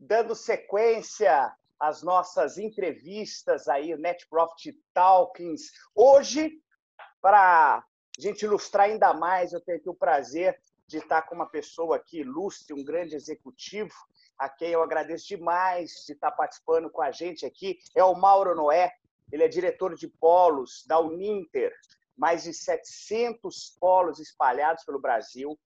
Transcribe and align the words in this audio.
dando 0.00 0.34
sequência 0.34 1.54
às 1.78 2.02
nossas 2.02 2.56
entrevistas 2.56 3.68
aí, 3.68 3.94
Net 3.96 4.26
Profit 4.28 4.72
Talkings. 4.94 5.70
Hoje, 5.94 6.58
para 7.20 7.76
a 7.78 7.84
gente 8.18 8.42
ilustrar 8.42 8.86
ainda 8.86 9.12
mais, 9.12 9.52
eu 9.52 9.60
tenho 9.60 9.78
aqui 9.78 9.90
o 9.90 9.94
prazer 9.94 10.58
de 10.86 10.98
estar 10.98 11.22
com 11.22 11.34
uma 11.34 11.46
pessoa 11.46 11.96
aqui 11.96 12.20
ilustre, 12.20 12.74
um 12.74 12.82
grande 12.82 13.14
executivo, 13.14 13.94
a 14.38 14.48
quem 14.48 14.70
eu 14.70 14.82
agradeço 14.82 15.28
demais 15.28 16.02
de 16.06 16.14
estar 16.14 16.30
participando 16.30 16.90
com 16.90 17.02
a 17.02 17.10
gente 17.10 17.44
aqui, 17.44 17.78
é 17.94 18.02
o 18.02 18.14
Mauro 18.14 18.54
Noé. 18.54 18.94
Ele 19.30 19.44
é 19.44 19.48
diretor 19.48 19.94
de 19.94 20.08
polos 20.08 20.82
da 20.86 20.98
Uninter, 20.98 21.72
mais 22.16 22.44
de 22.44 22.54
700 22.54 23.76
polos 23.78 24.18
espalhados 24.18 24.82
pelo 24.84 24.98
Brasil, 24.98 25.58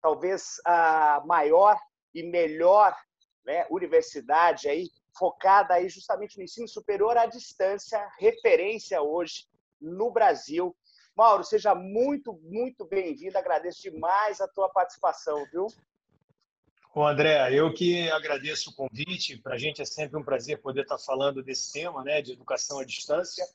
talvez 0.00 0.60
a 0.64 1.22
maior 1.26 1.78
e 2.14 2.22
melhor 2.22 2.94
né, 3.48 3.66
universidade 3.70 4.68
aí 4.68 4.90
focada 5.18 5.72
aí 5.72 5.88
justamente 5.88 6.36
no 6.36 6.44
ensino 6.44 6.68
superior 6.68 7.16
à 7.16 7.24
distância, 7.24 7.98
referência 8.18 9.00
hoje 9.00 9.46
no 9.80 10.10
Brasil. 10.10 10.76
Mauro, 11.16 11.42
seja 11.42 11.74
muito, 11.74 12.34
muito 12.42 12.84
bem-vindo. 12.84 13.38
Agradeço 13.38 13.80
demais 13.82 14.38
a 14.42 14.46
tua 14.46 14.68
participação, 14.68 15.46
viu? 15.50 15.66
Bom, 16.94 17.06
André, 17.06 17.54
eu 17.54 17.72
que 17.72 18.10
agradeço 18.10 18.70
o 18.70 18.74
convite. 18.74 19.38
Para 19.38 19.54
a 19.54 19.58
gente 19.58 19.80
é 19.80 19.84
sempre 19.86 20.18
um 20.18 20.22
prazer 20.22 20.60
poder 20.60 20.82
estar 20.82 20.98
falando 20.98 21.42
desse 21.42 21.72
tema, 21.72 22.04
né, 22.04 22.20
de 22.20 22.32
educação 22.32 22.78
à 22.78 22.84
distância, 22.84 23.46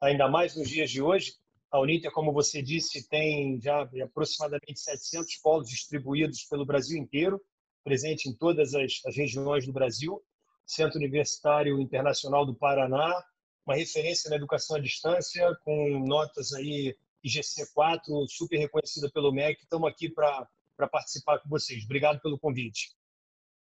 ainda 0.00 0.28
mais 0.28 0.56
nos 0.56 0.68
dias 0.68 0.90
de 0.90 1.00
hoje. 1.00 1.34
A 1.70 1.78
Uninter, 1.80 2.10
como 2.10 2.32
você 2.32 2.60
disse, 2.60 3.08
tem 3.08 3.60
já 3.60 3.88
aproximadamente 4.02 4.80
700 4.80 5.36
polos 5.36 5.68
distribuídos 5.68 6.44
pelo 6.44 6.66
Brasil 6.66 6.98
inteiro, 6.98 7.40
presente 7.86 8.28
em 8.28 8.34
todas 8.34 8.74
as, 8.74 9.00
as 9.06 9.16
regiões 9.16 9.64
do 9.64 9.72
Brasil. 9.72 10.20
Centro 10.66 10.98
Universitário 10.98 11.80
Internacional 11.80 12.44
do 12.44 12.52
Paraná, 12.52 13.24
uma 13.64 13.76
referência 13.76 14.28
na 14.28 14.34
educação 14.34 14.76
à 14.76 14.80
distância, 14.80 15.56
com 15.64 16.00
notas 16.00 16.52
aí 16.52 16.96
IGC4, 17.24 18.26
super 18.28 18.58
reconhecida 18.58 19.08
pelo 19.08 19.30
MEC. 19.32 19.62
Estamos 19.62 19.88
aqui 19.88 20.08
para 20.08 20.48
participar 20.90 21.38
com 21.38 21.48
vocês. 21.48 21.84
Obrigado 21.84 22.20
pelo 22.20 22.36
convite. 22.36 22.90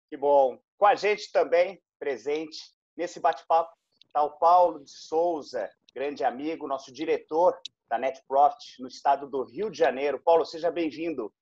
Que 0.09 0.15
bom. 0.15 0.57
Com 0.77 0.85
a 0.85 0.95
gente 0.95 1.29
também, 1.29 1.81
presente 1.99 2.57
nesse 2.95 3.19
bate-papo, 3.19 3.75
está 4.05 4.23
o 4.23 4.37
Paulo 4.37 4.81
de 4.85 4.89
Souza, 4.91 5.69
grande 5.93 6.23
amigo, 6.23 6.65
nosso 6.65 6.93
diretor 6.93 7.59
da 7.89 7.97
Net 7.97 8.21
Profit 8.25 8.81
no 8.81 8.87
estado 8.87 9.29
do 9.29 9.43
Rio 9.43 9.69
de 9.69 9.77
Janeiro. 9.77 10.21
Paulo, 10.23 10.45
seja 10.45 10.71
bem-vindo. 10.71 11.33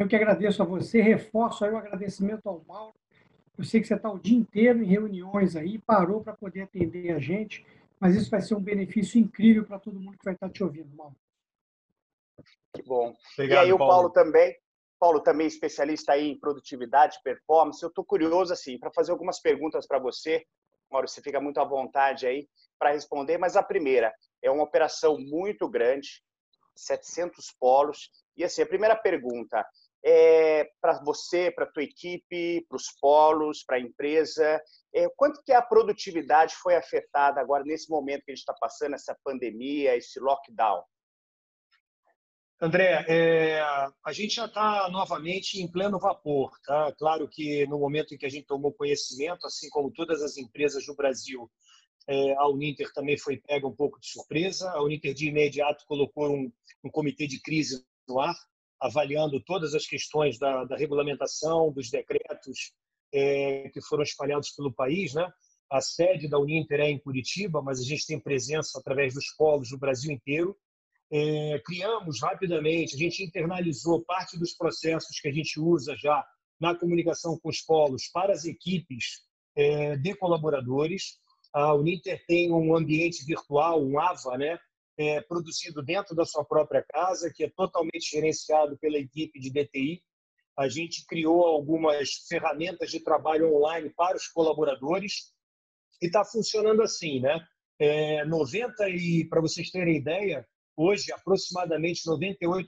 Eu 0.00 0.08
que 0.08 0.16
agradeço 0.16 0.62
a 0.62 0.64
você, 0.64 1.02
reforço 1.02 1.62
aí 1.62 1.70
o 1.70 1.76
agradecimento 1.76 2.48
ao 2.48 2.64
Mauro. 2.66 2.94
Eu 3.58 3.62
sei 3.62 3.82
que 3.82 3.86
você 3.86 3.96
está 3.96 4.10
o 4.10 4.18
dia 4.18 4.38
inteiro 4.38 4.82
em 4.82 4.86
reuniões 4.86 5.56
aí, 5.56 5.78
parou 5.78 6.22
para 6.22 6.32
poder 6.32 6.62
atender 6.62 7.12
a 7.12 7.18
gente, 7.18 7.66
mas 8.00 8.16
isso 8.16 8.30
vai 8.30 8.40
ser 8.40 8.54
um 8.54 8.62
benefício 8.62 9.20
incrível 9.20 9.62
para 9.62 9.78
todo 9.78 10.00
mundo 10.00 10.16
que 10.16 10.24
vai 10.24 10.32
estar 10.32 10.48
te 10.48 10.64
ouvindo, 10.64 10.88
Mauro. 10.96 11.14
Que 12.72 12.82
bom. 12.82 13.14
Obrigado, 13.34 13.58
e 13.58 13.66
aí 13.66 13.72
o 13.74 13.76
Paulo. 13.76 13.92
Paulo 13.92 14.10
também, 14.10 14.56
Paulo 14.98 15.20
também 15.20 15.46
especialista 15.46 16.12
aí 16.12 16.30
em 16.30 16.40
produtividade, 16.40 17.20
performance. 17.22 17.82
Eu 17.82 17.90
estou 17.90 18.02
curioso 18.02 18.54
assim 18.54 18.78
para 18.78 18.90
fazer 18.90 19.12
algumas 19.12 19.38
perguntas 19.38 19.86
para 19.86 19.98
você. 19.98 20.46
Mauro, 20.90 21.06
você 21.06 21.20
fica 21.20 21.42
muito 21.42 21.60
à 21.60 21.64
vontade 21.64 22.26
aí 22.26 22.48
para 22.78 22.92
responder, 22.92 23.36
mas 23.36 23.54
a 23.54 23.62
primeira 23.62 24.10
é 24.40 24.50
uma 24.50 24.64
operação 24.64 25.18
muito 25.18 25.68
grande, 25.68 26.24
700 26.74 27.54
polos. 27.60 28.10
E 28.34 28.42
assim, 28.42 28.62
a 28.62 28.66
primeira 28.66 28.96
pergunta 28.96 29.62
é 30.04 30.70
para 30.80 31.02
você, 31.04 31.50
para 31.50 31.64
a 31.64 31.70
tua 31.70 31.82
equipe, 31.82 32.64
para 32.68 32.76
os 32.76 32.86
polos, 33.00 33.62
para 33.62 33.76
a 33.76 33.80
empresa, 33.80 34.60
é, 34.94 35.08
quanto 35.16 35.42
que 35.42 35.52
a 35.52 35.62
produtividade 35.62 36.54
foi 36.56 36.74
afetada 36.74 37.40
agora 37.40 37.64
nesse 37.64 37.90
momento 37.90 38.24
que 38.24 38.32
a 38.32 38.34
gente 38.34 38.40
está 38.40 38.54
passando, 38.54 38.94
essa 38.94 39.16
pandemia, 39.22 39.96
esse 39.96 40.18
lockdown? 40.18 40.82
André, 42.62 43.06
é, 43.08 43.60
a 44.04 44.12
gente 44.12 44.34
já 44.34 44.44
está 44.44 44.86
novamente 44.90 45.62
em 45.62 45.70
pleno 45.70 45.98
vapor. 45.98 46.52
Tá? 46.62 46.92
Claro 46.98 47.26
que 47.26 47.66
no 47.66 47.78
momento 47.78 48.14
em 48.14 48.18
que 48.18 48.26
a 48.26 48.28
gente 48.28 48.46
tomou 48.46 48.72
conhecimento, 48.72 49.46
assim 49.46 49.70
como 49.70 49.90
todas 49.90 50.22
as 50.22 50.36
empresas 50.36 50.84
do 50.84 50.94
Brasil, 50.94 51.50
é, 52.06 52.34
a 52.34 52.46
Uninter 52.48 52.92
também 52.92 53.16
foi 53.16 53.38
pega 53.38 53.66
um 53.66 53.74
pouco 53.74 53.98
de 53.98 54.08
surpresa. 54.08 54.70
A 54.72 54.82
Uninter 54.82 55.14
de 55.14 55.28
imediato 55.28 55.86
colocou 55.86 56.28
um, 56.30 56.52
um 56.84 56.90
comitê 56.90 57.26
de 57.26 57.40
crise 57.40 57.82
no 58.06 58.20
ar, 58.20 58.36
avaliando 58.80 59.42
todas 59.42 59.74
as 59.74 59.86
questões 59.86 60.38
da, 60.38 60.64
da 60.64 60.76
regulamentação, 60.76 61.72
dos 61.72 61.90
decretos 61.90 62.72
é, 63.12 63.68
que 63.70 63.80
foram 63.82 64.02
espalhados 64.02 64.50
pelo 64.50 64.72
país. 64.72 65.14
Né? 65.14 65.30
A 65.70 65.80
sede 65.80 66.28
da 66.28 66.38
Uninter 66.38 66.80
é 66.80 66.90
em 66.90 66.98
Curitiba, 66.98 67.60
mas 67.60 67.80
a 67.80 67.84
gente 67.84 68.06
tem 68.06 68.18
presença 68.18 68.78
através 68.78 69.14
dos 69.14 69.34
polos 69.36 69.70
no 69.70 69.78
Brasil 69.78 70.10
inteiro 70.10 70.56
é, 71.12 71.60
criamos 71.64 72.20
rapidamente, 72.22 72.94
a 72.94 72.98
gente 72.98 73.24
internalizou 73.24 74.04
parte 74.04 74.38
dos 74.38 74.52
processos 74.52 75.18
que 75.18 75.28
a 75.28 75.32
gente 75.32 75.58
usa 75.58 75.96
já 75.96 76.24
na 76.60 76.74
comunicação 76.74 77.38
com 77.38 77.48
os 77.48 77.60
polos 77.60 78.08
para 78.12 78.32
as 78.32 78.44
equipes 78.44 79.22
é, 79.56 79.96
de 79.96 80.14
colaboradores. 80.14 81.18
A 81.52 81.74
Uninter 81.74 82.24
tem 82.28 82.52
um 82.52 82.76
ambiente 82.76 83.24
virtual, 83.24 83.84
um 83.84 83.98
AVA, 83.98 84.38
né, 84.38 84.58
é, 85.00 85.20
produzido 85.20 85.82
dentro 85.82 86.14
da 86.14 86.24
sua 86.24 86.44
própria 86.44 86.84
casa, 86.88 87.32
que 87.34 87.44
é 87.44 87.50
totalmente 87.50 88.10
gerenciado 88.10 88.76
pela 88.78 88.98
equipe 88.98 89.40
de 89.40 89.50
DTI. 89.50 90.02
A 90.58 90.68
gente 90.68 91.06
criou 91.06 91.46
algumas 91.46 92.26
ferramentas 92.28 92.90
de 92.90 93.00
trabalho 93.00 93.54
online 93.54 93.90
para 93.96 94.16
os 94.16 94.28
colaboradores 94.28 95.32
e 96.02 96.06
está 96.06 96.24
funcionando 96.24 96.82
assim, 96.82 97.20
né? 97.20 97.40
É, 97.78 98.24
90 98.26 98.88
e 98.90 99.26
para 99.26 99.40
vocês 99.40 99.70
terem 99.70 99.96
ideia, 99.96 100.46
Hoje, 100.82 101.12
aproximadamente 101.12 102.08
98% 102.08 102.64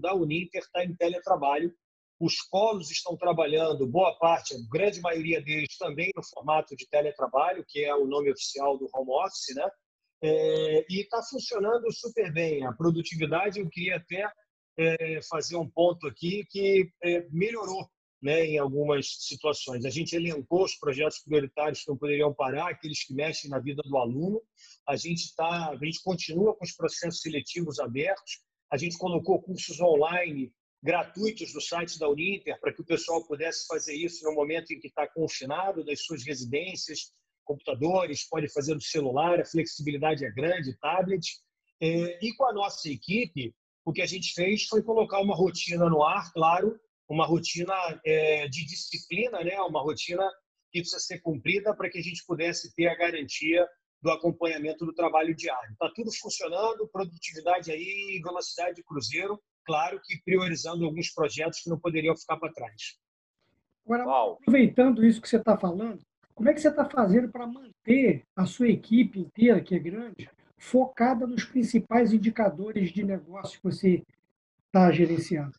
da 0.00 0.12
Uninter 0.12 0.60
está 0.60 0.84
em 0.84 0.92
teletrabalho. 0.96 1.72
Os 2.18 2.34
polos 2.50 2.90
estão 2.90 3.16
trabalhando, 3.16 3.86
boa 3.86 4.12
parte, 4.18 4.56
a 4.56 4.58
grande 4.68 5.00
maioria 5.00 5.40
deles 5.40 5.78
também 5.78 6.10
no 6.16 6.22
formato 6.24 6.74
de 6.74 6.84
teletrabalho, 6.88 7.64
que 7.68 7.84
é 7.84 7.94
o 7.94 8.06
nome 8.06 8.32
oficial 8.32 8.76
do 8.76 8.88
home 8.92 9.12
office, 9.24 9.54
né? 9.54 9.70
É, 10.26 10.86
e 10.88 11.02
está 11.02 11.22
funcionando 11.22 11.92
super 11.92 12.32
bem. 12.32 12.64
A 12.64 12.72
produtividade, 12.72 13.60
eu 13.60 13.68
queria 13.68 13.96
até 13.96 14.26
é, 14.78 15.20
fazer 15.28 15.54
um 15.56 15.68
ponto 15.68 16.06
aqui 16.06 16.46
que 16.48 16.90
é, 17.02 17.28
melhorou 17.30 17.86
né, 18.22 18.46
em 18.46 18.56
algumas 18.56 19.06
situações. 19.18 19.84
A 19.84 19.90
gente 19.90 20.16
elencou 20.16 20.64
os 20.64 20.76
projetos 20.76 21.18
prioritários 21.18 21.82
que 21.82 21.90
não 21.90 21.98
poderiam 21.98 22.32
parar, 22.32 22.70
aqueles 22.70 23.04
que 23.04 23.12
mexem 23.12 23.50
na 23.50 23.58
vida 23.58 23.82
do 23.84 23.98
aluno. 23.98 24.40
A 24.88 24.96
gente 24.96 25.34
tá, 25.36 25.68
a 25.68 25.76
gente 25.76 26.02
continua 26.02 26.56
com 26.56 26.64
os 26.64 26.72
processos 26.72 27.20
seletivos 27.20 27.78
abertos. 27.78 28.40
A 28.72 28.78
gente 28.78 28.96
colocou 28.96 29.42
cursos 29.42 29.78
online 29.78 30.50
gratuitos 30.82 31.52
no 31.52 31.60
site 31.60 31.98
da 31.98 32.08
Uninter 32.08 32.58
para 32.62 32.72
que 32.72 32.80
o 32.80 32.86
pessoal 32.86 33.22
pudesse 33.26 33.66
fazer 33.66 33.94
isso 33.94 34.24
no 34.24 34.32
momento 34.32 34.72
em 34.72 34.80
que 34.80 34.88
está 34.88 35.06
confinado 35.06 35.84
das 35.84 36.02
suas 36.02 36.24
residências, 36.24 37.12
computadores, 37.44 38.28
pode 38.28 38.48
fazer 38.52 38.74
no 38.74 38.80
celular, 38.80 39.40
a 39.40 39.44
flexibilidade 39.44 40.24
é 40.24 40.30
grande, 40.30 40.76
tablet. 40.78 41.24
É, 41.80 42.18
e 42.24 42.34
com 42.34 42.46
a 42.46 42.52
nossa 42.52 42.88
equipe, 42.88 43.54
o 43.84 43.92
que 43.92 44.02
a 44.02 44.06
gente 44.06 44.32
fez 44.32 44.64
foi 44.64 44.82
colocar 44.82 45.20
uma 45.20 45.34
rotina 45.34 45.88
no 45.88 46.02
ar, 46.02 46.32
claro, 46.32 46.78
uma 47.08 47.26
rotina 47.26 47.74
é, 48.04 48.48
de 48.48 48.64
disciplina, 48.64 49.42
né? 49.44 49.60
uma 49.60 49.82
rotina 49.82 50.26
que 50.72 50.80
precisa 50.80 50.98
ser 50.98 51.20
cumprida 51.20 51.74
para 51.74 51.88
que 51.90 51.98
a 51.98 52.02
gente 52.02 52.24
pudesse 52.26 52.74
ter 52.74 52.88
a 52.88 52.96
garantia 52.96 53.66
do 54.02 54.10
acompanhamento 54.10 54.84
do 54.84 54.94
trabalho 54.94 55.34
diário. 55.34 55.72
Está 55.72 55.90
tudo 55.94 56.10
funcionando, 56.12 56.88
produtividade 56.88 57.70
aí, 57.70 58.20
velocidade 58.22 58.76
de 58.76 58.84
cruzeiro, 58.84 59.40
claro 59.64 60.00
que 60.02 60.20
priorizando 60.24 60.84
alguns 60.84 61.10
projetos 61.10 61.60
que 61.60 61.70
não 61.70 61.78
poderiam 61.78 62.16
ficar 62.16 62.36
para 62.36 62.52
trás. 62.52 62.98
Agora, 63.86 64.32
aproveitando 64.32 65.04
isso 65.04 65.20
que 65.20 65.28
você 65.28 65.36
está 65.36 65.56
falando, 65.56 66.02
como 66.34 66.48
é 66.48 66.54
que 66.54 66.60
você 66.60 66.68
está 66.68 66.84
fazendo 66.88 67.30
para 67.30 67.46
manter 67.46 68.24
a 68.34 68.44
sua 68.44 68.68
equipe 68.68 69.20
inteira, 69.20 69.60
que 69.60 69.74
é 69.74 69.78
grande, 69.78 70.28
focada 70.58 71.26
nos 71.26 71.44
principais 71.44 72.12
indicadores 72.12 72.92
de 72.92 73.04
negócio 73.04 73.58
que 73.58 73.64
você 73.64 74.02
está 74.66 74.90
gerenciando? 74.90 75.54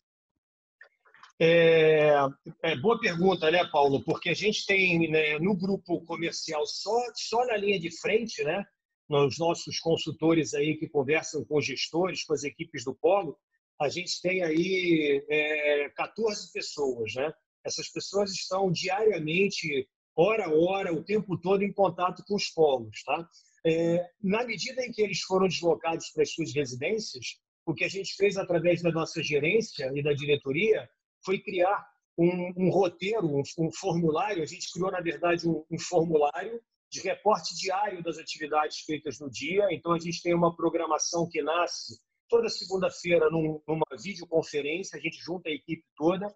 É, 1.38 2.14
é, 2.62 2.76
boa 2.76 2.98
pergunta, 2.98 3.50
né, 3.50 3.64
Paulo? 3.70 4.02
Porque 4.04 4.30
a 4.30 4.34
gente 4.34 4.64
tem 4.66 5.10
né, 5.10 5.38
no 5.38 5.54
grupo 5.54 6.00
comercial 6.04 6.64
só, 6.66 6.98
só 7.14 7.44
na 7.46 7.56
linha 7.56 7.78
de 7.78 7.90
frente, 8.00 8.42
né, 8.42 8.64
nos 9.08 9.38
nossos 9.38 9.78
consultores 9.78 10.54
aí 10.54 10.76
que 10.76 10.88
conversam 10.88 11.44
com 11.44 11.60
gestores, 11.60 12.24
com 12.24 12.32
as 12.32 12.42
equipes 12.42 12.84
do 12.84 12.94
Polo, 12.94 13.38
a 13.80 13.88
gente 13.88 14.20
tem 14.22 14.42
aí 14.42 15.24
é, 15.28 15.90
14 15.90 16.50
pessoas, 16.52 17.14
né? 17.14 17.32
Essas 17.64 17.88
pessoas 17.88 18.32
estão 18.32 18.70
diariamente, 18.70 19.86
hora 20.16 20.46
a 20.46 20.54
hora, 20.54 20.92
o 20.92 21.04
tempo 21.04 21.36
todo 21.38 21.62
em 21.62 21.72
contato 21.72 22.24
com 22.26 22.34
os 22.34 22.48
polos, 22.48 23.02
tá? 23.04 23.28
É, 23.64 24.08
na 24.22 24.44
medida 24.44 24.84
em 24.84 24.92
que 24.92 25.02
eles 25.02 25.20
foram 25.20 25.48
deslocados 25.48 26.10
para 26.10 26.22
as 26.22 26.32
suas 26.32 26.54
residências, 26.54 27.38
o 27.66 27.74
que 27.74 27.84
a 27.84 27.88
gente 27.88 28.14
fez 28.14 28.36
através 28.36 28.80
da 28.80 28.92
nossa 28.92 29.22
gerência 29.22 29.90
e 29.94 30.02
da 30.02 30.12
diretoria 30.12 30.88
foi 31.24 31.40
criar 31.40 31.84
um, 32.16 32.52
um 32.56 32.70
roteiro, 32.70 33.26
um, 33.26 33.42
um, 33.58 33.72
formulário. 33.72 34.42
A 34.42 34.46
gente 34.46 34.70
criou, 34.72 34.90
na 34.90 35.00
verdade, 35.00 35.48
um, 35.48 35.64
um 35.70 35.78
formulário 35.78 36.60
de 36.88 37.00
reporte 37.00 37.54
diário 37.56 38.02
das 38.02 38.18
atividades 38.18 38.78
feitas 38.80 39.18
no 39.18 39.28
dia. 39.28 39.66
Então, 39.72 39.92
a 39.92 39.98
gente 39.98 40.22
tem 40.22 40.32
uma 40.32 40.54
programação 40.54 41.28
que 41.28 41.42
nasce 41.42 42.00
toda 42.28 42.48
segunda-feira 42.48 43.28
num, 43.30 43.60
numa 43.66 43.84
videoconferência, 44.00 44.98
a 44.98 45.00
gente 45.00 45.18
junta 45.22 45.48
a 45.48 45.52
equipe 45.52 45.84
toda, 45.96 46.26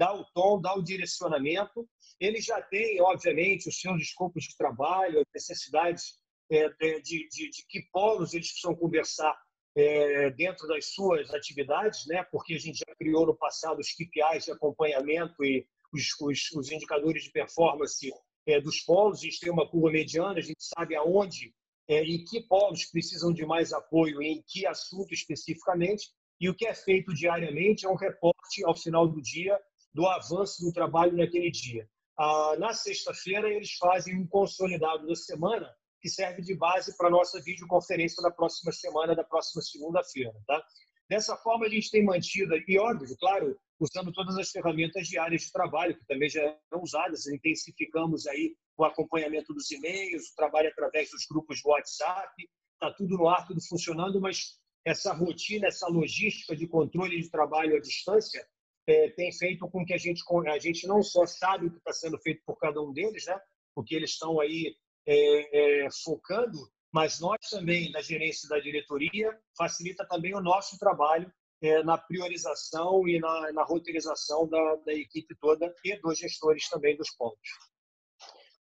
dá 0.00 0.14
o 0.14 0.24
tom, 0.32 0.58
dá 0.58 0.74
o 0.74 0.82
direcionamento. 0.82 1.86
Ele 2.18 2.40
já 2.40 2.62
tem, 2.62 3.02
obviamente, 3.02 3.68
os 3.68 3.78
seus 3.78 4.00
escopos 4.00 4.44
de 4.44 4.56
trabalho, 4.56 5.20
as 5.20 5.26
necessidades 5.34 6.14
é, 6.50 6.70
de, 7.00 7.28
de, 7.28 7.50
de, 7.50 7.66
que 7.68 7.82
polos 7.92 8.32
eles 8.32 8.48
precisam 8.48 8.74
conversar 8.74 9.38
é, 9.76 10.30
dentro 10.30 10.66
das 10.66 10.86
suas 10.86 11.32
atividades, 11.34 12.06
né? 12.06 12.24
porque 12.32 12.54
a 12.54 12.58
gente 12.58 12.78
já 12.78 12.94
criou 12.96 13.26
no 13.26 13.36
passado 13.36 13.78
os 13.78 13.92
KPIs 13.92 14.46
de 14.46 14.52
acompanhamento 14.52 15.44
e 15.44 15.66
os, 15.92 16.18
os, 16.18 16.50
os 16.52 16.72
indicadores 16.72 17.24
de 17.24 17.30
performance 17.30 18.10
é, 18.46 18.58
dos 18.58 18.80
polos. 18.80 19.18
A 19.18 19.22
gente 19.24 19.38
tem 19.38 19.52
uma 19.52 19.68
curva 19.68 19.90
mediana, 19.90 20.38
a 20.38 20.42
gente 20.42 20.64
sabe 20.64 20.96
aonde 20.96 21.54
é, 21.86 22.02
e 22.02 22.24
que 22.24 22.40
polos 22.48 22.86
precisam 22.86 23.34
de 23.34 23.44
mais 23.44 23.70
apoio 23.74 24.22
em 24.22 24.42
que 24.48 24.66
assunto 24.66 25.12
especificamente. 25.12 26.08
E 26.40 26.48
o 26.48 26.54
que 26.54 26.66
é 26.66 26.74
feito 26.74 27.12
diariamente 27.12 27.84
é 27.84 27.88
um 27.90 27.96
reporte 27.96 28.64
ao 28.64 28.74
final 28.74 29.06
do 29.06 29.20
dia 29.20 29.60
do 29.92 30.06
avanço 30.06 30.64
do 30.64 30.72
trabalho 30.72 31.16
naquele 31.16 31.50
dia. 31.50 31.88
Ah, 32.18 32.54
na 32.58 32.72
sexta-feira, 32.72 33.48
eles 33.48 33.72
fazem 33.74 34.16
um 34.16 34.26
consolidado 34.26 35.06
da 35.06 35.14
semana 35.14 35.74
que 36.00 36.08
serve 36.08 36.42
de 36.42 36.54
base 36.54 36.96
para 36.96 37.08
a 37.08 37.10
nossa 37.10 37.40
videoconferência 37.42 38.22
da 38.22 38.30
próxima 38.30 38.72
semana, 38.72 39.14
da 39.14 39.24
próxima 39.24 39.62
segunda-feira. 39.62 40.32
Tá? 40.46 40.62
Dessa 41.08 41.36
forma, 41.36 41.66
a 41.66 41.68
gente 41.68 41.90
tem 41.90 42.04
mantido, 42.04 42.54
e 42.56 42.78
óbvio, 42.78 43.16
claro, 43.18 43.58
usando 43.78 44.12
todas 44.12 44.36
as 44.36 44.50
ferramentas 44.50 45.08
diárias 45.08 45.42
de 45.42 45.52
trabalho, 45.52 45.96
que 45.98 46.06
também 46.06 46.28
já 46.28 46.40
eram 46.40 46.82
usadas, 46.82 47.26
intensificamos 47.26 48.26
aí 48.26 48.54
o 48.76 48.84
acompanhamento 48.84 49.52
dos 49.52 49.70
e-mails, 49.70 50.30
o 50.30 50.36
trabalho 50.36 50.68
através 50.68 51.10
dos 51.10 51.26
grupos 51.28 51.62
do 51.62 51.70
WhatsApp, 51.70 52.48
está 52.74 52.92
tudo 52.94 53.16
no 53.16 53.28
ar, 53.28 53.46
tudo 53.46 53.60
funcionando, 53.66 54.20
mas 54.20 54.58
essa 54.84 55.12
rotina, 55.12 55.68
essa 55.68 55.86
logística 55.88 56.56
de 56.56 56.66
controle 56.66 57.20
de 57.20 57.30
trabalho 57.30 57.76
à 57.76 57.80
distância 57.80 58.46
é, 58.90 59.10
tem 59.10 59.30
feito 59.32 59.68
com 59.68 59.84
que 59.84 59.94
a 59.94 59.98
gente, 59.98 60.22
a 60.48 60.58
gente 60.58 60.86
não 60.86 61.02
só 61.02 61.24
sabe 61.24 61.66
o 61.66 61.70
que 61.70 61.78
está 61.78 61.92
sendo 61.92 62.18
feito 62.18 62.42
por 62.44 62.56
cada 62.58 62.82
um 62.82 62.92
deles, 62.92 63.24
né? 63.26 63.40
porque 63.74 63.94
eles 63.94 64.10
estão 64.10 64.40
aí 64.40 64.76
é, 65.06 65.84
é, 65.84 65.88
focando, 66.04 66.58
mas 66.92 67.20
nós 67.20 67.38
também, 67.48 67.92
da 67.92 68.02
gerência 68.02 68.48
da 68.48 68.58
diretoria, 68.58 69.38
facilita 69.56 70.06
também 70.08 70.34
o 70.34 70.40
nosso 70.40 70.76
trabalho 70.78 71.32
é, 71.62 71.82
na 71.84 71.96
priorização 71.96 73.06
e 73.06 73.20
na, 73.20 73.52
na 73.52 73.62
roteirização 73.62 74.48
da, 74.48 74.76
da, 74.76 74.92
equipe 74.92 75.34
toda 75.40 75.72
e 75.84 75.96
dos 76.00 76.18
gestores 76.18 76.68
também 76.68 76.96
dos 76.96 77.10
pontos. 77.10 77.50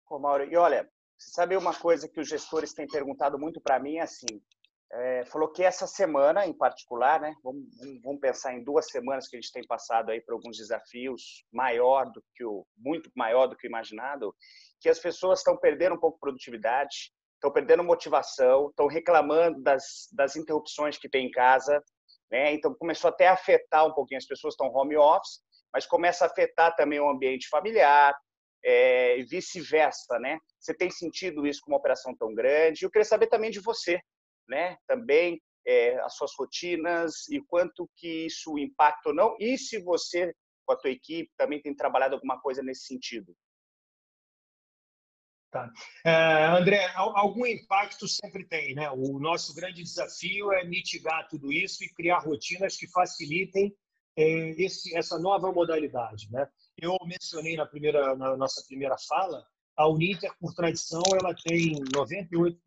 Ô, 0.09 0.19
Mauro, 0.19 0.43
e 0.43 0.55
olha, 0.55 0.87
você 1.17 1.31
sabe 1.31 1.57
uma 1.57 1.73
coisa 1.73 2.07
que 2.07 2.19
os 2.19 2.29
gestores 2.29 2.73
têm 2.73 2.87
perguntado 2.87 3.39
muito 3.39 3.59
para 3.59 3.79
mim, 3.79 3.97
é 3.97 4.01
assim, 4.01 4.41
é, 4.91 5.25
falou 5.25 5.51
que 5.51 5.63
essa 5.63 5.85
semana, 5.85 6.47
em 6.47 6.53
particular, 6.53 7.21
né, 7.21 7.35
vamos, 7.43 7.63
vamos, 8.03 8.19
pensar 8.19 8.53
em 8.53 8.63
duas 8.63 8.87
semanas 8.87 9.27
que 9.27 9.37
a 9.37 9.39
gente 9.39 9.51
tem 9.51 9.65
passado 9.65 10.09
aí 10.09 10.19
por 10.21 10.33
alguns 10.33 10.57
desafios 10.57 11.45
maior 11.51 12.05
do 12.11 12.23
que 12.35 12.43
o 12.43 12.65
muito 12.75 13.11
maior 13.15 13.47
do 13.47 13.55
que 13.55 13.67
o 13.67 13.69
imaginado, 13.69 14.33
que 14.79 14.89
as 14.89 14.99
pessoas 14.99 15.39
estão 15.39 15.57
perdendo 15.57 15.95
um 15.95 15.99
pouco 15.99 16.15
de 16.17 16.21
produtividade, 16.21 17.11
estão 17.35 17.51
perdendo 17.51 17.83
motivação, 17.83 18.69
estão 18.69 18.87
reclamando 18.87 19.61
das, 19.61 20.09
das 20.11 20.35
interrupções 20.35 20.97
que 20.97 21.09
tem 21.09 21.27
em 21.27 21.31
casa, 21.31 21.83
né? 22.31 22.53
Então 22.53 22.73
começou 22.73 23.09
até 23.09 23.27
a 23.27 23.33
afetar 23.33 23.85
um 23.85 23.93
pouquinho 23.93 24.17
as 24.17 24.25
pessoas 24.25 24.53
estão 24.53 24.73
home 24.73 24.97
office, 24.97 25.39
mas 25.71 25.85
começa 25.85 26.25
a 26.25 26.27
afetar 26.27 26.75
também 26.75 26.99
o 26.99 27.09
ambiente 27.09 27.47
familiar, 27.47 28.15
é, 28.63 29.17
e 29.19 29.23
vice-versa, 29.23 30.19
né? 30.19 30.37
Você 30.59 30.73
tem 30.73 30.89
sentido 30.89 31.47
isso 31.47 31.61
com 31.63 31.71
uma 31.71 31.77
operação 31.77 32.15
tão 32.15 32.33
grande? 32.33 32.83
Eu 32.83 32.91
queria 32.91 33.05
saber 33.05 33.27
também 33.27 33.49
de 33.49 33.59
você, 33.59 33.99
né? 34.49 34.77
Também 34.87 35.41
é, 35.65 35.99
as 36.01 36.15
suas 36.15 36.31
rotinas 36.37 37.27
e 37.29 37.39
quanto 37.41 37.89
que 37.95 38.25
isso 38.25 38.57
impacta 38.57 39.09
ou 39.09 39.15
não. 39.15 39.35
E 39.39 39.57
se 39.57 39.79
você, 39.79 40.33
com 40.65 40.73
a 40.73 40.77
tua 40.77 40.89
equipe, 40.89 41.31
também 41.37 41.61
tem 41.61 41.75
trabalhado 41.75 42.15
alguma 42.15 42.39
coisa 42.41 42.63
nesse 42.63 42.85
sentido? 42.85 43.35
Tá. 45.51 45.71
É, 46.05 46.45
André, 46.45 46.91
algum 46.95 47.45
impacto 47.45 48.07
sempre 48.07 48.45
tem, 48.45 48.75
né? 48.75 48.89
O 48.91 49.19
nosso 49.19 49.53
grande 49.55 49.81
desafio 49.81 50.51
é 50.51 50.63
mitigar 50.63 51.27
tudo 51.27 51.51
isso 51.51 51.83
e 51.83 51.93
criar 51.93 52.19
rotinas 52.19 52.77
que 52.77 52.87
facilitem 52.87 53.75
é, 54.15 54.49
esse, 54.61 54.95
essa 54.95 55.17
nova 55.17 55.51
modalidade, 55.51 56.31
né? 56.31 56.47
Eu 56.77 56.95
mencionei 57.03 57.55
na 57.55 57.65
primeira, 57.65 58.15
na 58.15 58.37
nossa 58.37 58.63
primeira 58.67 58.95
fala, 59.07 59.43
a 59.79 59.87
Uninter, 59.87 60.29
por 60.41 60.53
tradição, 60.53 61.01
ela 61.13 61.33
tem 61.33 61.73
98% 61.85 62.57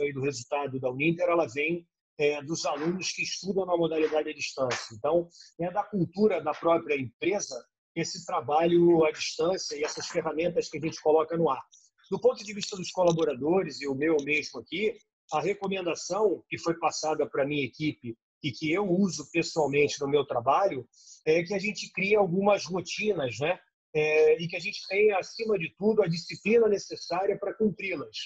aí 0.00 0.10
do 0.10 0.22
resultado 0.22 0.80
da 0.80 0.90
Uninter, 0.90 1.28
ela 1.28 1.46
vem 1.46 1.86
é, 2.18 2.42
dos 2.42 2.64
alunos 2.64 3.12
que 3.12 3.22
estudam 3.22 3.66
na 3.66 3.76
modalidade 3.76 4.30
à 4.30 4.32
distância. 4.32 4.94
Então, 4.94 5.28
é 5.60 5.70
da 5.70 5.82
cultura 5.82 6.42
da 6.42 6.52
própria 6.52 6.98
empresa 6.98 7.62
esse 7.94 8.24
trabalho 8.24 9.04
à 9.04 9.12
distância 9.12 9.76
e 9.76 9.84
essas 9.84 10.06
ferramentas 10.06 10.70
que 10.70 10.78
a 10.78 10.80
gente 10.80 10.98
coloca 11.02 11.36
no 11.36 11.50
ar. 11.50 11.62
Do 12.10 12.18
ponto 12.18 12.42
de 12.42 12.54
vista 12.54 12.74
dos 12.74 12.90
colaboradores, 12.90 13.82
e 13.82 13.86
o 13.86 13.94
meu 13.94 14.16
mesmo 14.24 14.58
aqui, 14.58 14.96
a 15.30 15.42
recomendação 15.42 16.42
que 16.48 16.56
foi 16.56 16.72
passada 16.78 17.28
para 17.28 17.42
a 17.42 17.46
minha 17.46 17.66
equipe 17.66 18.16
e 18.42 18.50
que 18.50 18.72
eu 18.72 18.90
uso 18.90 19.30
pessoalmente 19.30 20.00
no 20.00 20.08
meu 20.08 20.24
trabalho 20.24 20.88
é 21.26 21.42
que 21.42 21.52
a 21.52 21.58
gente 21.58 21.92
crie 21.92 22.16
algumas 22.16 22.64
rotinas, 22.64 23.38
né? 23.38 23.60
É, 23.94 24.42
e 24.42 24.48
que 24.48 24.56
a 24.56 24.60
gente 24.60 24.86
tenha, 24.88 25.18
acima 25.18 25.58
de 25.58 25.68
tudo, 25.76 26.02
a 26.02 26.08
disciplina 26.08 26.66
necessária 26.66 27.38
para 27.38 27.54
cumpri-las. 27.54 28.16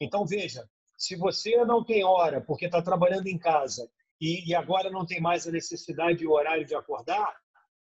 Então, 0.00 0.24
veja, 0.24 0.68
se 0.96 1.16
você 1.16 1.64
não 1.64 1.84
tem 1.84 2.04
hora 2.04 2.40
porque 2.40 2.66
está 2.66 2.82
trabalhando 2.82 3.26
em 3.26 3.38
casa 3.38 3.90
e, 4.20 4.48
e, 4.48 4.54
agora 4.54 4.90
não 4.90 5.06
tem 5.06 5.20
mais 5.20 5.46
a 5.46 5.52
necessidade 5.52 6.22
e 6.22 6.26
o 6.26 6.32
horário 6.32 6.64
de 6.64 6.74
acordar, 6.74 7.36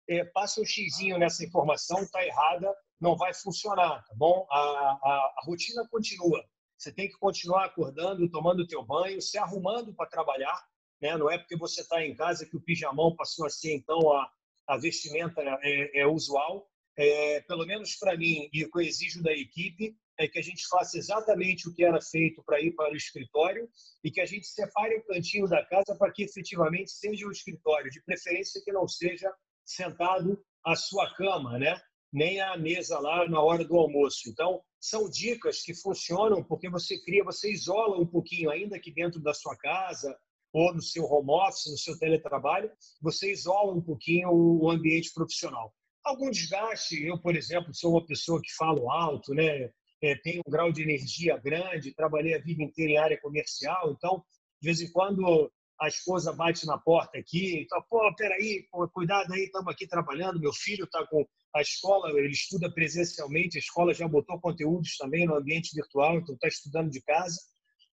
é, 0.08 0.24
passa 0.24 0.60
um 0.60 0.64
xizinho 0.64 1.18
nessa 1.18 1.44
informação, 1.44 2.02
está 2.02 2.24
errada, 2.24 2.72
não 3.00 3.16
vai 3.16 3.32
funcionar, 3.34 4.04
tá 4.04 4.14
bom? 4.14 4.46
A, 4.50 4.58
a, 4.58 5.34
a, 5.38 5.42
rotina 5.44 5.86
continua. 5.88 6.44
Você 6.76 6.92
tem 6.92 7.08
que 7.08 7.18
continuar 7.18 7.64
acordando, 7.64 8.28
tomando 8.28 8.66
teu 8.66 8.84
banho, 8.84 9.20
se 9.20 9.38
arrumando 9.38 9.94
para 9.94 10.08
trabalhar, 10.08 10.66
né? 11.00 11.16
Não 11.16 11.30
é 11.30 11.38
porque 11.38 11.56
você 11.56 11.82
está 11.82 12.04
em 12.04 12.14
casa 12.14 12.46
que 12.46 12.56
o 12.56 12.60
pijamão 12.60 13.14
passou 13.14 13.46
a 13.46 13.50
ser 13.50 13.74
então 13.74 14.12
a, 14.12 14.30
a 14.66 14.76
vestimenta 14.76 15.42
é, 15.62 16.00
é 16.00 16.06
usual. 16.06 16.68
É, 16.96 17.40
pelo 17.42 17.66
menos 17.66 17.94
para 17.96 18.16
mim 18.16 18.48
e 18.52 18.64
que 18.64 18.78
eu 18.78 18.80
exijo 18.80 19.22
da 19.22 19.32
equipe 19.32 19.94
é 20.18 20.26
que 20.26 20.38
a 20.38 20.42
gente 20.42 20.66
faça 20.66 20.96
exatamente 20.96 21.68
o 21.68 21.74
que 21.74 21.84
era 21.84 22.00
feito 22.00 22.42
para 22.42 22.60
ir 22.60 22.72
para 22.72 22.92
o 22.92 22.96
escritório 22.96 23.68
e 24.02 24.10
que 24.10 24.20
a 24.20 24.24
gente 24.24 24.46
separe 24.46 24.96
o 24.96 25.04
cantinho 25.04 25.46
da 25.46 25.64
casa 25.66 25.94
para 25.94 26.10
que 26.10 26.22
efetivamente 26.22 26.90
seja 26.90 27.26
o 27.26 27.30
escritório, 27.30 27.90
de 27.90 28.02
preferência 28.02 28.62
que 28.64 28.72
não 28.72 28.88
seja 28.88 29.30
sentado 29.64 30.42
à 30.64 30.74
sua 30.74 31.14
cama, 31.14 31.58
né? 31.58 31.78
nem 32.12 32.40
a 32.40 32.56
mesa 32.56 32.98
lá 32.98 33.28
na 33.28 33.42
hora 33.42 33.62
do 33.62 33.76
almoço. 33.76 34.28
Então, 34.28 34.62
são 34.80 35.08
dicas 35.10 35.62
que 35.62 35.74
funcionam 35.74 36.42
porque 36.42 36.70
você 36.70 36.98
cria, 37.02 37.22
você 37.22 37.52
isola 37.52 38.00
um 38.00 38.06
pouquinho, 38.06 38.50
ainda 38.50 38.78
que 38.78 38.90
dentro 38.90 39.20
da 39.20 39.34
sua 39.34 39.54
casa 39.56 40.16
ou 40.50 40.72
no 40.72 40.80
seu 40.80 41.04
home 41.04 41.30
office, 41.30 41.70
no 41.70 41.76
seu 41.76 41.98
teletrabalho, 41.98 42.70
você 43.02 43.30
isola 43.30 43.74
um 43.74 43.82
pouquinho 43.82 44.30
o 44.30 44.70
ambiente 44.70 45.12
profissional. 45.12 45.74
Algum 46.06 46.30
desgaste, 46.30 47.04
eu, 47.04 47.18
por 47.18 47.34
exemplo, 47.34 47.74
sou 47.74 47.90
uma 47.90 48.06
pessoa 48.06 48.40
que 48.40 48.54
falo 48.54 48.88
alto, 48.88 49.34
né? 49.34 49.68
É, 50.00 50.14
tenho 50.22 50.40
um 50.46 50.50
grau 50.50 50.70
de 50.70 50.80
energia 50.80 51.36
grande, 51.36 51.92
trabalhei 51.94 52.34
a 52.34 52.40
vida 52.40 52.62
inteira 52.62 52.92
em 52.92 52.96
área 52.96 53.20
comercial, 53.20 53.90
então, 53.90 54.24
de 54.62 54.68
vez 54.68 54.80
em 54.80 54.92
quando, 54.92 55.50
a 55.80 55.88
esposa 55.88 56.32
bate 56.32 56.64
na 56.64 56.78
porta 56.78 57.18
aqui, 57.18 57.58
então, 57.60 57.82
pô, 57.90 58.14
peraí, 58.14 58.68
pô, 58.70 58.88
cuidado 58.88 59.32
aí, 59.32 59.46
estamos 59.46 59.66
aqui 59.66 59.84
trabalhando, 59.84 60.38
meu 60.38 60.52
filho 60.52 60.84
está 60.84 61.04
com 61.08 61.26
a 61.56 61.60
escola, 61.60 62.10
ele 62.10 62.30
estuda 62.30 62.72
presencialmente, 62.72 63.58
a 63.58 63.60
escola 63.60 63.92
já 63.92 64.06
botou 64.06 64.40
conteúdos 64.40 64.96
também 64.96 65.26
no 65.26 65.34
ambiente 65.34 65.74
virtual, 65.74 66.18
então 66.18 66.36
está 66.36 66.46
estudando 66.46 66.88
de 66.88 67.02
casa. 67.02 67.36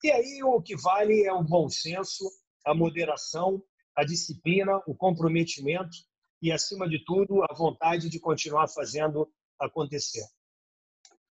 E 0.02 0.10
aí 0.10 0.42
o 0.44 0.62
que 0.62 0.78
vale 0.78 1.26
é 1.26 1.34
o 1.34 1.44
bom 1.44 1.68
senso, 1.68 2.24
a 2.66 2.74
moderação, 2.74 3.62
a 3.98 4.06
disciplina, 4.06 4.82
o 4.88 4.96
comprometimento 4.96 5.98
e, 6.42 6.52
acima 6.52 6.88
de 6.88 7.04
tudo, 7.06 7.44
a 7.44 7.54
vontade 7.54 8.10
de 8.10 8.20
continuar 8.20 8.68
fazendo 8.68 9.32
acontecer. 9.60 10.26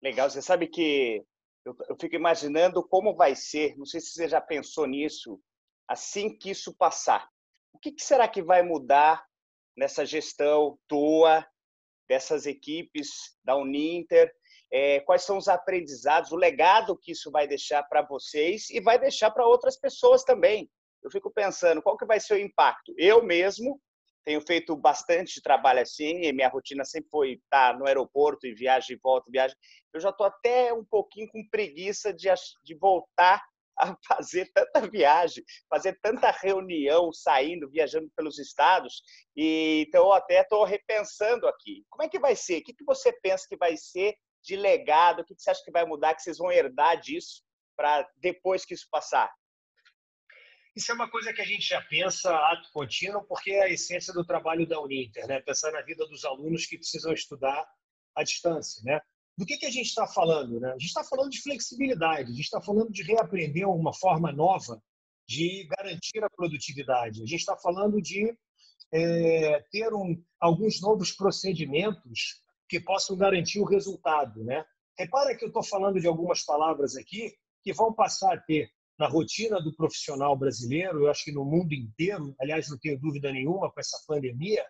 Legal, 0.02 0.30
você 0.30 0.42
sabe 0.42 0.68
que 0.68 1.24
eu, 1.66 1.76
eu 1.90 1.96
fico 2.00 2.16
imaginando 2.16 2.88
como 2.88 3.16
vai 3.16 3.36
ser, 3.36 3.78
não 3.78 3.86
sei 3.86 4.00
se 4.00 4.12
você 4.12 4.28
já 4.28 4.42
pensou 4.42 4.88
nisso, 4.88 5.40
assim 5.88 6.36
que 6.36 6.50
isso 6.50 6.74
passar. 6.76 7.30
O 7.74 7.80
que, 7.80 7.92
que 7.92 8.04
será 8.04 8.28
que 8.28 8.42
vai 8.42 8.64
mudar 8.64 9.24
nessa 9.78 10.06
gestão 10.06 10.78
tua, 10.88 11.46
dessas 12.08 12.46
equipes 12.46 13.10
da 13.44 13.56
Uninter? 13.56 14.34
É, 14.74 15.02
quais 15.02 15.24
são 15.24 15.38
os 15.38 15.48
aprendizados, 15.48 16.32
o 16.32 16.38
legado 16.38 16.98
que 16.98 17.12
isso 17.12 17.30
vai 17.30 17.48
deixar 17.48 17.84
para 17.84 18.02
vocês 18.02 18.70
e 18.70 18.80
vai 18.80 18.98
deixar 18.98 19.30
para 19.32 19.46
outras 19.46 19.78
pessoas 19.78 20.24
também? 20.24 20.70
Eu 21.04 21.12
fico 21.12 21.32
pensando, 21.32 21.82
qual 21.82 21.98
que 21.98 22.06
vai 22.06 22.20
ser 22.20 22.36
o 22.36 22.40
impacto? 22.40 22.94
Eu 22.98 23.24
mesmo, 23.24 23.82
tenho 24.24 24.42
feito 24.42 24.76
bastante 24.76 25.42
trabalho 25.42 25.82
assim, 25.82 26.22
e 26.22 26.34
minha 26.34 26.50
rotina 26.50 26.86
sempre 26.86 27.10
foi 27.10 27.34
estar 27.34 27.78
no 27.78 27.86
aeroporto 27.86 28.46
e 28.46 28.54
viagem, 28.54 29.00
volta, 29.02 29.30
viagem. 29.32 29.56
Eu 29.94 30.00
já 30.00 30.10
estou 30.10 30.26
até 30.26 30.74
um 30.74 30.86
pouquinho 30.86 31.28
com 31.30 31.48
preguiça 31.50 32.14
de, 32.14 32.28
de 32.64 32.76
voltar 32.76 33.42
a 33.78 33.96
fazer 34.08 34.52
tanta 34.54 34.88
viagem, 34.88 35.44
fazer 35.70 35.98
tanta 36.02 36.30
reunião, 36.32 37.12
saindo, 37.12 37.70
viajando 37.70 38.10
pelos 38.16 38.38
estados. 38.38 39.02
E 39.36 39.86
então 39.88 40.06
eu 40.06 40.14
até 40.14 40.42
estou 40.42 40.64
repensando 40.64 41.48
aqui. 41.48 41.84
Como 41.90 42.04
é 42.04 42.10
que 42.10 42.20
vai 42.20 42.36
ser? 42.36 42.60
O 42.60 42.64
que, 42.64 42.74
que 42.74 42.86
você 42.86 43.12
pensa 43.22 43.46
que 43.48 43.58
vai 43.58 43.76
ser 43.76 44.16
de 44.44 44.56
legado? 44.56 45.22
O 45.22 45.26
que, 45.26 45.36
que 45.36 45.42
você 45.42 45.52
acha 45.52 45.64
que 45.64 45.72
vai 45.72 45.86
mudar? 45.86 46.14
Que 46.14 46.22
vocês 46.22 46.38
vão 46.38 46.52
herdar 46.52 47.00
disso 47.00 47.44
para 47.76 48.08
depois 48.18 48.66
que 48.66 48.74
isso 48.74 48.88
passar? 48.92 49.32
Isso 50.76 50.92
é 50.92 50.96
uma 50.96 51.10
coisa 51.10 51.34
que 51.34 51.42
a 51.42 51.46
gente 51.46 51.68
já 51.68 51.82
pensa 51.82 52.34
ato 52.34 52.70
contínuo, 52.72 53.24
porque 53.24 53.52
é 53.52 53.64
a 53.64 53.70
essência 53.70 54.14
do 54.14 54.26
trabalho 54.26 54.66
da 54.66 54.80
Uninter, 54.80 55.28
né? 55.28 55.42
Pensar 55.42 55.72
na 55.72 55.82
vida 55.82 56.06
dos 56.08 56.24
alunos 56.24 56.66
que 56.66 56.78
precisam 56.78 57.12
estudar 57.12 57.68
à 58.16 58.24
distância, 58.24 58.82
né? 58.86 59.02
Do 59.38 59.46
que, 59.46 59.58
que 59.58 59.66
a 59.66 59.72
gente 59.72 59.88
está 59.88 60.08
falando? 60.08 60.60
Né? 60.60 60.70
A 60.70 60.78
gente 60.78 60.88
está 60.88 61.04
falando 61.04 61.30
de 61.30 61.42
flexibilidade, 61.42 62.32
a 62.32 62.36
gente 62.36 62.42
está 62.42 62.62
falando 62.62 62.92
de 62.92 63.04
reaprender 63.04 63.68
uma 63.68 63.94
forma 63.94 64.32
nova 64.32 64.82
de 65.28 65.66
garantir 65.66 66.24
a 66.24 66.30
produtividade. 66.30 67.24
A 67.24 67.26
gente 67.26 67.40
está 67.40 67.58
falando 67.58 68.02
de 68.02 68.38
é, 68.94 69.60
ter 69.72 69.94
um, 69.94 70.22
alguns 70.40 70.82
novos 70.82 71.12
procedimentos 71.12 72.42
que 72.68 72.80
possam 72.80 73.16
garantir 73.18 73.60
o 73.60 73.66
resultado. 73.66 74.44
Né? 74.44 74.64
Repara 74.98 75.36
que 75.36 75.44
eu 75.46 75.48
estou 75.48 75.64
falando 75.64 76.00
de 76.00 76.08
algumas 76.08 76.44
palavras 76.44 76.96
aqui 76.96 77.34
que 77.64 77.74
vão 77.74 77.94
passar 77.94 78.34
a 78.34 78.42
ter 78.42 78.70
na 79.02 79.08
rotina 79.08 79.60
do 79.60 79.74
profissional 79.74 80.38
brasileiro, 80.38 81.00
eu 81.00 81.10
acho 81.10 81.24
que 81.24 81.32
no 81.32 81.44
mundo 81.44 81.74
inteiro, 81.74 82.36
aliás, 82.40 82.70
não 82.70 82.78
tenho 82.78 83.00
dúvida 83.00 83.32
nenhuma 83.32 83.72
com 83.72 83.80
essa 83.80 83.98
pandemia, 84.08 84.64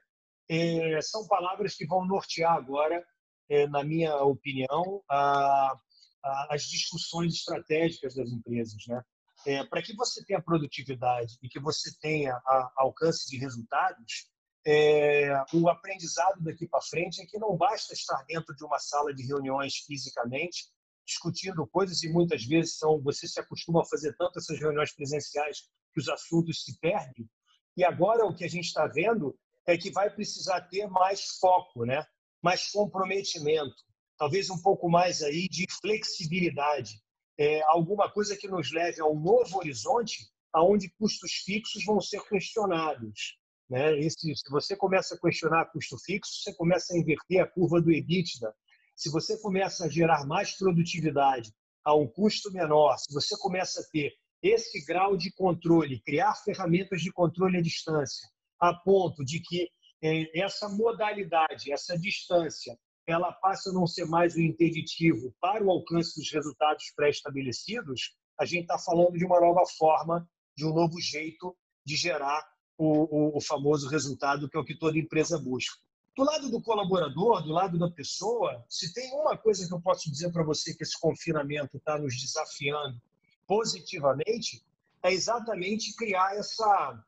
é, 0.50 1.02
são 1.02 1.28
palavras 1.28 1.76
que 1.76 1.86
vão 1.86 2.06
nortear 2.06 2.54
agora 2.54 3.06
é, 3.50 3.68
na 3.68 3.84
minha 3.84 4.16
opinião, 4.24 5.04
a, 5.10 5.76
a, 6.24 6.56
as 6.56 6.64
discussões 6.64 7.34
estratégicas 7.34 8.16
das 8.16 8.30
empresas. 8.30 8.82
Né? 8.88 9.02
É, 9.46 9.66
Para 9.66 9.82
que 9.82 9.94
você 9.94 10.24
tenha 10.24 10.42
produtividade 10.42 11.38
e 11.44 11.50
que 11.50 11.60
você 11.60 11.92
tenha 12.00 12.34
a, 12.34 12.72
alcance 12.78 13.30
de 13.30 13.38
resultados, 13.38 14.30
é, 14.66 15.44
o 15.54 15.68
aprendizado 15.68 16.42
daqui 16.42 16.66
para 16.66 16.80
frente 16.82 17.22
é 17.22 17.26
que 17.26 17.38
não 17.38 17.58
basta 17.58 17.94
estar 17.94 18.24
dentro 18.30 18.56
de 18.56 18.64
uma 18.64 18.80
sala 18.80 19.14
de 19.14 19.28
reuniões 19.28 19.76
fisicamente, 19.86 20.70
discutindo 21.06 21.68
coisas, 21.68 22.04
e 22.04 22.10
muitas 22.10 22.44
vezes 22.46 22.78
são, 22.78 23.02
você 23.02 23.28
se 23.28 23.40
acostuma 23.40 23.82
a 23.82 23.86
fazer 23.86 24.16
tanto 24.18 24.40
essas 24.40 24.60
reuniões 24.60 24.94
presenciais 24.94 25.70
que 25.94 26.00
os 26.00 26.10
assuntos 26.10 26.64
se 26.64 26.80
perdem. 26.80 27.30
E 27.76 27.84
agora 27.84 28.26
o 28.26 28.36
que 28.36 28.44
a 28.44 28.50
gente 28.50 28.66
está 28.66 28.88
vendo 28.88 29.38
é 29.66 29.78
que 29.78 29.92
vai 29.92 30.10
precisar 30.10 30.62
ter 30.62 30.88
mais 30.88 31.38
foco, 31.40 31.86
né? 31.86 32.06
mais 32.42 32.72
comprometimento, 32.72 33.76
talvez 34.18 34.50
um 34.50 34.62
pouco 34.62 34.90
mais 34.90 35.22
aí 35.22 35.48
de 35.48 35.66
flexibilidade, 35.80 37.00
é, 37.40 37.62
alguma 37.64 38.12
coisa 38.12 38.36
que 38.36 38.48
nos 38.48 38.72
leve 38.72 39.02
a 39.02 39.06
um 39.06 39.20
novo 39.20 39.58
horizonte, 39.58 40.28
aonde 40.54 40.90
custos 41.00 41.34
fixos 41.46 41.86
vão 41.86 42.02
ser 42.02 42.22
questionados. 42.28 43.40
Né? 43.70 43.98
Esse, 44.00 44.36
se 44.36 44.50
você 44.50 44.76
começa 44.76 45.16
a 45.16 45.20
questionar 45.20 45.72
custo 45.72 45.98
fixo, 46.04 46.44
você 46.44 46.54
começa 46.56 46.94
a 46.94 46.98
inverter 46.98 47.42
a 47.42 47.48
curva 47.48 47.82
do 47.82 47.92
EBITDA. 47.92 48.54
Se 48.96 49.10
você 49.10 49.38
começa 49.40 49.86
a 49.86 49.90
gerar 49.90 50.26
mais 50.26 50.58
produtividade 50.58 51.54
a 51.84 51.96
um 51.96 52.08
custo 52.08 52.52
menor, 52.52 52.98
se 52.98 53.14
você 53.14 53.38
começa 53.38 53.82
a 53.82 53.84
ter 53.92 54.14
esse 54.42 54.84
grau 54.86 55.16
de 55.16 55.32
controle, 55.32 56.02
criar 56.02 56.34
ferramentas 56.36 57.02
de 57.02 57.12
controle 57.12 57.58
à 57.58 57.62
distância, 57.62 58.28
a 58.60 58.74
ponto 58.74 59.24
de 59.24 59.40
que 59.40 59.70
é, 60.04 60.40
essa 60.40 60.68
modalidade, 60.68 61.72
essa 61.72 61.98
distância, 61.98 62.78
ela 63.08 63.32
passa 63.32 63.70
a 63.70 63.74
não 63.74 63.86
ser 63.86 64.06
mais 64.06 64.36
o 64.36 64.42
interditivo 64.42 65.34
para 65.40 65.64
o 65.64 65.70
alcance 65.70 66.20
dos 66.20 66.32
resultados 66.32 66.92
pré-estabelecidos, 66.96 68.16
a 68.40 68.46
gente 68.46 68.64
está 68.64 68.80
falando 68.80 69.18
de 69.18 69.26
uma 69.26 69.40
nova 69.40 69.64
forma, 69.78 70.28
de 70.56 70.66
um 70.66 70.74
novo 70.74 71.00
jeito 71.00 71.56
de 71.86 71.96
gerar 71.96 72.44
o, 72.78 73.34
o, 73.34 73.38
o 73.38 73.42
famoso 73.42 73.88
resultado 73.88 74.50
que 74.50 74.58
é 74.58 74.60
o 74.60 74.66
que 74.66 74.78
toda 74.78 74.98
empresa 74.98 75.38
busca. 75.38 75.78
Do 76.22 76.26
lado 76.26 76.52
do 76.52 76.62
colaborador, 76.62 77.42
do 77.42 77.52
lado 77.52 77.80
da 77.80 77.90
pessoa, 77.90 78.64
se 78.70 78.94
tem 78.94 79.12
uma 79.12 79.36
coisa 79.36 79.68
que 79.68 79.74
eu 79.74 79.82
posso 79.82 80.08
dizer 80.08 80.32
para 80.32 80.44
você 80.44 80.72
que 80.72 80.84
esse 80.84 80.96
confinamento 81.00 81.78
está 81.78 81.98
nos 81.98 82.16
desafiando 82.16 83.02
positivamente, 83.48 84.64
é 85.02 85.12
exatamente 85.12 85.96
criar 85.96 86.36
essa, 86.36 87.04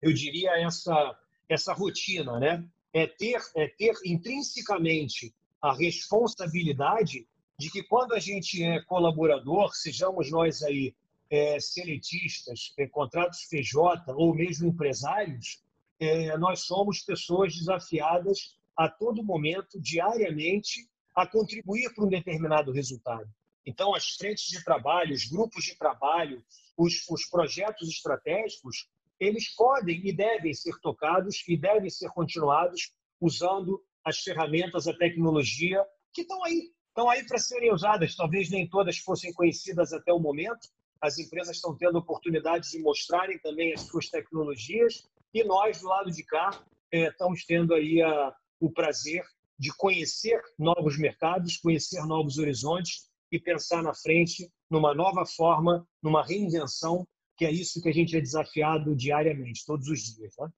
eu 0.00 0.12
diria, 0.12 0.52
essa 0.64 1.18
essa 1.48 1.72
rotina, 1.72 2.38
né? 2.38 2.64
É 2.92 3.08
ter, 3.08 3.42
é 3.56 3.66
ter 3.66 3.92
intrinsecamente 4.04 5.34
a 5.60 5.74
responsabilidade 5.74 7.26
de 7.58 7.70
que 7.72 7.82
quando 7.82 8.14
a 8.14 8.20
gente 8.20 8.62
é 8.62 8.80
colaborador, 8.82 9.74
sejamos 9.74 10.30
nós 10.30 10.62
aí 10.62 10.94
é, 11.28 11.58
seletistas, 11.58 12.72
é, 12.78 12.86
contratos 12.86 13.46
PJ 13.50 14.12
ou 14.12 14.32
mesmo 14.32 14.68
empresários, 14.68 15.60
é, 16.00 16.36
nós 16.38 16.60
somos 16.60 17.00
pessoas 17.00 17.54
desafiadas 17.54 18.56
a 18.76 18.88
todo 18.88 19.22
momento, 19.22 19.80
diariamente, 19.80 20.88
a 21.14 21.26
contribuir 21.26 21.94
para 21.94 22.04
um 22.04 22.08
determinado 22.08 22.72
resultado. 22.72 23.28
Então, 23.66 23.94
as 23.94 24.10
frentes 24.10 24.46
de 24.46 24.62
trabalho, 24.64 25.14
os 25.14 25.26
grupos 25.26 25.64
de 25.64 25.76
trabalho, 25.78 26.44
os, 26.76 27.08
os 27.08 27.26
projetos 27.26 27.88
estratégicos, 27.88 28.88
eles 29.18 29.54
podem 29.54 30.00
e 30.04 30.12
devem 30.12 30.52
ser 30.52 30.78
tocados 30.80 31.42
e 31.48 31.56
devem 31.56 31.88
ser 31.88 32.10
continuados 32.10 32.92
usando 33.20 33.82
as 34.04 34.18
ferramentas, 34.18 34.86
a 34.86 34.92
tecnologia 34.92 35.82
que 36.12 36.22
estão 36.22 36.44
aí, 36.44 36.72
estão 36.88 37.08
aí 37.08 37.24
para 37.26 37.38
serem 37.38 37.72
usadas. 37.72 38.16
Talvez 38.16 38.50
nem 38.50 38.68
todas 38.68 38.98
fossem 38.98 39.32
conhecidas 39.32 39.92
até 39.92 40.12
o 40.12 40.18
momento. 40.18 40.68
As 41.00 41.18
empresas 41.18 41.56
estão 41.56 41.76
tendo 41.76 41.98
oportunidade 41.98 42.70
de 42.70 42.80
mostrarem 42.80 43.38
também 43.38 43.72
as 43.72 43.82
suas 43.82 44.08
tecnologias 44.08 45.08
e 45.34 45.42
nós 45.42 45.80
do 45.80 45.88
lado 45.88 46.10
de 46.10 46.22
cá 46.22 46.64
é, 46.92 47.08
estamos 47.08 47.44
tendo 47.44 47.74
aí 47.74 48.00
a, 48.00 48.32
o 48.60 48.70
prazer 48.70 49.24
de 49.58 49.74
conhecer 49.76 50.40
novos 50.58 50.96
mercados, 50.96 51.56
conhecer 51.56 52.04
novos 52.06 52.38
horizontes 52.38 53.10
e 53.30 53.38
pensar 53.38 53.82
na 53.82 53.92
frente 53.92 54.48
numa 54.70 54.94
nova 54.94 55.26
forma, 55.26 55.86
numa 56.00 56.24
reinvenção 56.24 57.06
que 57.36 57.44
é 57.44 57.50
isso 57.50 57.82
que 57.82 57.88
a 57.88 57.92
gente 57.92 58.16
é 58.16 58.20
desafiado 58.20 58.94
diariamente, 58.94 59.66
todos 59.66 59.88
os 59.88 60.00
dias. 60.14 60.34
Né? 60.38 60.48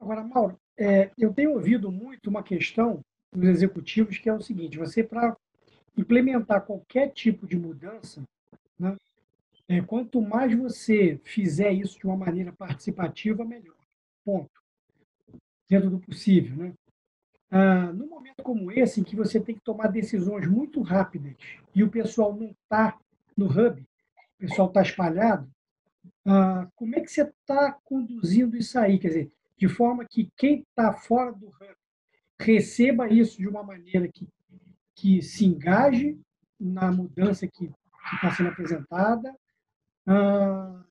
Agora, 0.00 0.24
Mauro, 0.24 0.58
é, 0.76 1.10
eu 1.18 1.34
tenho 1.34 1.52
ouvido 1.52 1.92
muito 1.92 2.30
uma 2.30 2.42
questão 2.42 3.04
dos 3.30 3.48
executivos 3.48 4.16
que 4.16 4.28
é 4.28 4.32
o 4.32 4.40
seguinte: 4.40 4.78
você, 4.78 5.04
para 5.04 5.36
implementar 5.96 6.64
qualquer 6.64 7.12
tipo 7.12 7.46
de 7.46 7.56
mudança, 7.56 8.22
né, 8.78 8.96
é, 9.68 9.82
quanto 9.82 10.22
mais 10.22 10.56
você 10.56 11.20
fizer 11.24 11.72
isso 11.72 11.98
de 11.98 12.06
uma 12.06 12.16
maneira 12.16 12.52
participativa, 12.52 13.44
melhor. 13.44 13.77
Ponto. 14.28 14.50
Dentro 15.70 15.88
do 15.88 15.98
possível. 16.00 16.54
Né? 16.54 16.74
Ah, 17.50 17.90
num 17.94 18.10
momento 18.10 18.42
como 18.42 18.70
esse, 18.70 19.00
em 19.00 19.02
que 19.02 19.16
você 19.16 19.40
tem 19.40 19.54
que 19.54 19.62
tomar 19.62 19.86
decisões 19.86 20.46
muito 20.46 20.82
rápidas 20.82 21.34
e 21.74 21.82
o 21.82 21.88
pessoal 21.88 22.36
não 22.36 22.50
está 22.50 22.98
no 23.34 23.46
hub, 23.46 23.80
o 23.80 24.38
pessoal 24.38 24.68
está 24.68 24.82
espalhado, 24.82 25.50
ah, 26.26 26.68
como 26.76 26.94
é 26.94 27.00
que 27.00 27.10
você 27.10 27.22
está 27.22 27.72
conduzindo 27.82 28.54
isso 28.54 28.78
aí? 28.78 28.98
Quer 28.98 29.08
dizer, 29.08 29.32
de 29.56 29.66
forma 29.66 30.04
que 30.04 30.30
quem 30.36 30.60
está 30.60 30.92
fora 30.92 31.32
do 31.32 31.48
ramo 31.48 31.72
receba 32.38 33.08
isso 33.08 33.38
de 33.38 33.48
uma 33.48 33.62
maneira 33.62 34.08
que, 34.08 34.28
que 34.94 35.22
se 35.22 35.46
engaje 35.46 36.20
na 36.60 36.92
mudança 36.92 37.48
que 37.48 37.72
está 38.12 38.30
sendo 38.32 38.50
apresentada, 38.50 39.34
ah, 40.06 40.84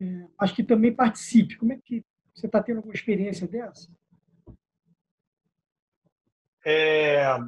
é, 0.00 0.28
acho 0.38 0.54
que 0.54 0.62
também 0.62 0.94
participe. 0.94 1.56
Como 1.56 1.72
é 1.72 1.78
que 1.78 2.04
você 2.38 2.46
está 2.46 2.62
tendo 2.62 2.78
alguma 2.78 2.94
experiência 2.94 3.46
dessa? 3.46 3.88
É, 6.64 7.38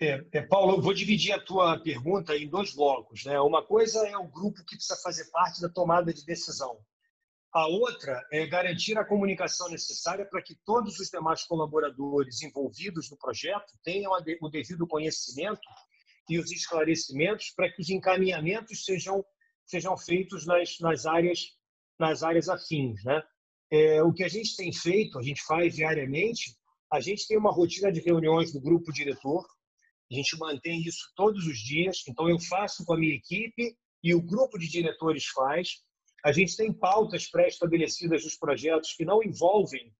é, 0.00 0.24
é, 0.32 0.42
Paulo, 0.42 0.76
eu 0.76 0.82
vou 0.82 0.92
dividir 0.92 1.32
a 1.32 1.40
tua 1.40 1.78
pergunta 1.80 2.36
em 2.36 2.48
dois 2.48 2.74
blocos. 2.74 3.24
Né? 3.24 3.40
Uma 3.40 3.64
coisa 3.64 4.06
é 4.06 4.16
o 4.16 4.28
grupo 4.28 4.64
que 4.64 4.76
precisa 4.76 5.00
fazer 5.02 5.30
parte 5.30 5.60
da 5.60 5.68
tomada 5.68 6.12
de 6.12 6.24
decisão. 6.24 6.78
A 7.52 7.66
outra 7.66 8.22
é 8.30 8.46
garantir 8.46 8.98
a 8.98 9.04
comunicação 9.04 9.70
necessária 9.70 10.26
para 10.26 10.42
que 10.42 10.54
todos 10.66 11.00
os 11.00 11.08
demais 11.08 11.44
colaboradores 11.44 12.42
envolvidos 12.42 13.10
no 13.10 13.16
projeto 13.16 13.72
tenham 13.82 14.12
o 14.12 14.50
devido 14.50 14.86
conhecimento 14.86 15.66
e 16.28 16.38
os 16.38 16.52
esclarecimentos 16.52 17.52
para 17.56 17.72
que 17.72 17.80
os 17.80 17.88
encaminhamentos 17.88 18.84
sejam, 18.84 19.24
sejam 19.64 19.96
feitos 19.96 20.44
nas, 20.44 20.78
nas, 20.80 21.06
áreas, 21.06 21.56
nas 21.98 22.22
áreas 22.22 22.50
afins. 22.50 23.02
Né? 23.04 23.22
É, 23.70 24.02
o 24.02 24.12
que 24.12 24.22
a 24.22 24.28
gente 24.28 24.56
tem 24.56 24.72
feito, 24.72 25.18
a 25.18 25.22
gente 25.22 25.42
faz 25.42 25.74
diariamente, 25.74 26.56
a 26.92 27.00
gente 27.00 27.26
tem 27.26 27.36
uma 27.36 27.52
rotina 27.52 27.90
de 27.90 28.00
reuniões 28.00 28.52
do 28.52 28.60
grupo 28.60 28.92
diretor, 28.92 29.44
a 30.10 30.14
gente 30.14 30.38
mantém 30.38 30.80
isso 30.82 31.10
todos 31.16 31.46
os 31.46 31.58
dias. 31.58 32.04
Então, 32.08 32.28
eu 32.28 32.38
faço 32.38 32.84
com 32.84 32.94
a 32.94 32.98
minha 32.98 33.14
equipe 33.14 33.76
e 34.02 34.14
o 34.14 34.22
grupo 34.22 34.58
de 34.58 34.68
diretores 34.68 35.26
faz. 35.26 35.82
A 36.24 36.32
gente 36.32 36.56
tem 36.56 36.72
pautas 36.72 37.28
pré-estabelecidas 37.28 38.22
dos 38.22 38.36
projetos 38.36 38.94
que 38.94 39.04
não 39.04 39.22
envolvem 39.22 39.92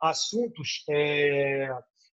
assuntos 0.00 0.84
é, 0.90 1.70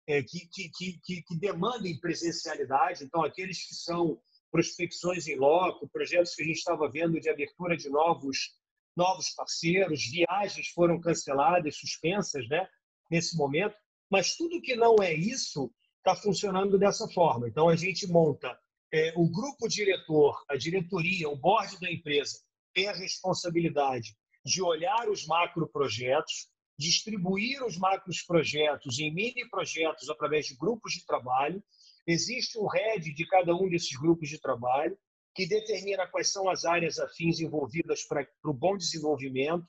é, 0.06 0.23
que, 0.23 0.49
que, 0.49 0.70
que, 1.04 1.23
que 1.23 1.38
demandem 1.38 1.99
presencialidade. 1.99 3.04
Então, 3.04 3.23
aqueles 3.23 3.66
que 3.66 3.75
são 3.75 4.18
prospecções 4.50 5.26
em 5.26 5.37
loco, 5.37 5.88
projetos 5.88 6.34
que 6.34 6.42
a 6.42 6.46
gente 6.46 6.58
estava 6.58 6.88
vendo 6.88 7.20
de 7.20 7.28
abertura 7.28 7.76
de 7.76 7.88
novos 7.90 8.54
novos 8.96 9.30
parceiros, 9.30 10.04
viagens 10.10 10.68
foram 10.68 11.00
canceladas, 11.00 11.76
suspensas, 11.76 12.48
né, 12.48 12.66
nesse 13.10 13.36
momento. 13.36 13.74
Mas 14.10 14.36
tudo 14.36 14.60
que 14.60 14.76
não 14.76 14.96
é 15.02 15.12
isso 15.12 15.72
está 15.98 16.14
funcionando 16.14 16.78
dessa 16.78 17.08
forma. 17.08 17.48
Então 17.48 17.68
a 17.68 17.76
gente 17.76 18.06
monta 18.06 18.56
é, 18.92 19.12
o 19.16 19.28
grupo 19.28 19.66
diretor, 19.68 20.44
a 20.48 20.56
diretoria, 20.56 21.28
o 21.28 21.36
board 21.36 21.80
da 21.80 21.90
empresa 21.90 22.38
tem 22.72 22.88
a 22.88 22.92
responsabilidade 22.92 24.14
de 24.44 24.62
olhar 24.62 25.08
os 25.08 25.26
macro 25.26 25.66
projetos, 25.66 26.48
distribuir 26.78 27.64
os 27.64 27.78
macros 27.78 28.22
projetos 28.22 28.98
em 28.98 29.12
mini 29.12 29.48
projetos 29.48 30.08
através 30.10 30.46
de 30.46 30.56
grupos 30.56 30.92
de 30.92 31.06
trabalho. 31.06 31.62
Existe 32.06 32.58
um 32.58 32.66
head 32.66 33.12
de 33.12 33.26
cada 33.26 33.54
um 33.54 33.68
desses 33.68 33.96
grupos 33.98 34.28
de 34.28 34.38
trabalho 34.40 34.96
que 35.34 35.46
determina 35.46 36.06
quais 36.06 36.30
são 36.30 36.48
as 36.48 36.64
áreas 36.64 36.98
afins 36.98 37.40
envolvidas 37.40 38.04
para 38.04 38.26
o 38.44 38.52
bom 38.52 38.76
desenvolvimento. 38.76 39.66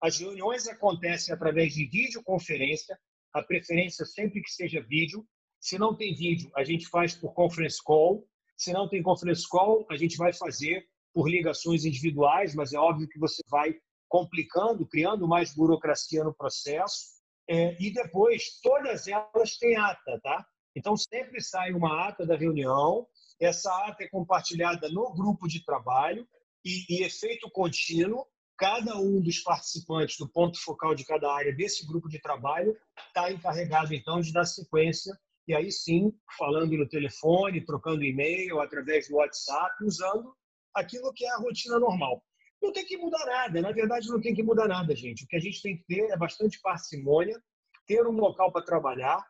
As 0.00 0.18
reuniões 0.18 0.68
acontecem 0.68 1.34
através 1.34 1.72
de 1.72 1.86
videoconferência, 1.86 2.98
a 3.32 3.42
preferência 3.42 4.04
sempre 4.04 4.42
que 4.42 4.50
seja 4.50 4.82
vídeo. 4.82 5.26
Se 5.58 5.78
não 5.78 5.96
tem 5.96 6.14
vídeo, 6.14 6.50
a 6.54 6.62
gente 6.62 6.86
faz 6.88 7.14
por 7.14 7.32
conference 7.32 7.82
call. 7.82 8.28
Se 8.56 8.72
não 8.72 8.88
tem 8.88 9.02
conference 9.02 9.48
call, 9.48 9.86
a 9.90 9.96
gente 9.96 10.16
vai 10.16 10.32
fazer 10.32 10.86
por 11.14 11.30
ligações 11.30 11.86
individuais, 11.86 12.54
mas 12.54 12.74
é 12.74 12.78
óbvio 12.78 13.08
que 13.08 13.18
você 13.18 13.42
vai 13.48 13.74
complicando, 14.08 14.86
criando 14.86 15.26
mais 15.26 15.54
burocracia 15.54 16.22
no 16.22 16.34
processo. 16.34 17.16
É, 17.48 17.76
e 17.80 17.90
depois, 17.90 18.60
todas 18.62 19.08
elas 19.08 19.56
têm 19.56 19.76
ata, 19.76 20.20
tá? 20.22 20.46
Então, 20.74 20.94
sempre 20.94 21.40
sai 21.40 21.72
uma 21.72 22.06
ata 22.06 22.26
da 22.26 22.36
reunião, 22.36 23.06
essa 23.40 23.70
ata 23.86 24.04
é 24.04 24.08
compartilhada 24.08 24.88
no 24.88 25.12
grupo 25.14 25.46
de 25.46 25.64
trabalho 25.64 26.26
e, 26.64 26.84
e 26.88 27.04
efeito 27.04 27.50
contínuo. 27.50 28.26
Cada 28.58 28.96
um 28.96 29.20
dos 29.20 29.40
participantes 29.40 30.16
do 30.16 30.28
ponto 30.28 30.58
focal 30.58 30.94
de 30.94 31.04
cada 31.04 31.30
área 31.30 31.54
desse 31.54 31.86
grupo 31.86 32.08
de 32.08 32.18
trabalho 32.18 32.74
está 33.08 33.30
encarregado, 33.30 33.92
então, 33.92 34.20
de 34.20 34.32
dar 34.32 34.46
sequência 34.46 35.12
e 35.46 35.54
aí 35.54 35.70
sim, 35.70 36.12
falando 36.36 36.76
no 36.76 36.88
telefone, 36.88 37.64
trocando 37.64 38.02
e-mail, 38.02 38.60
através 38.60 39.08
do 39.08 39.16
WhatsApp, 39.16 39.84
usando 39.84 40.34
aquilo 40.74 41.12
que 41.12 41.24
é 41.24 41.30
a 41.30 41.36
rotina 41.36 41.78
normal. 41.78 42.22
Não 42.60 42.72
tem 42.72 42.84
que 42.84 42.96
mudar 42.96 43.24
nada, 43.26 43.60
na 43.60 43.70
verdade 43.70 44.08
não 44.08 44.20
tem 44.20 44.34
que 44.34 44.42
mudar 44.42 44.66
nada, 44.66 44.94
gente. 44.96 45.24
O 45.24 45.28
que 45.28 45.36
a 45.36 45.40
gente 45.40 45.62
tem 45.62 45.76
que 45.76 45.84
ter 45.84 46.10
é 46.10 46.16
bastante 46.16 46.60
parcimônia, 46.60 47.40
ter 47.86 48.04
um 48.06 48.12
local 48.12 48.50
para 48.50 48.64
trabalhar, 48.64 49.24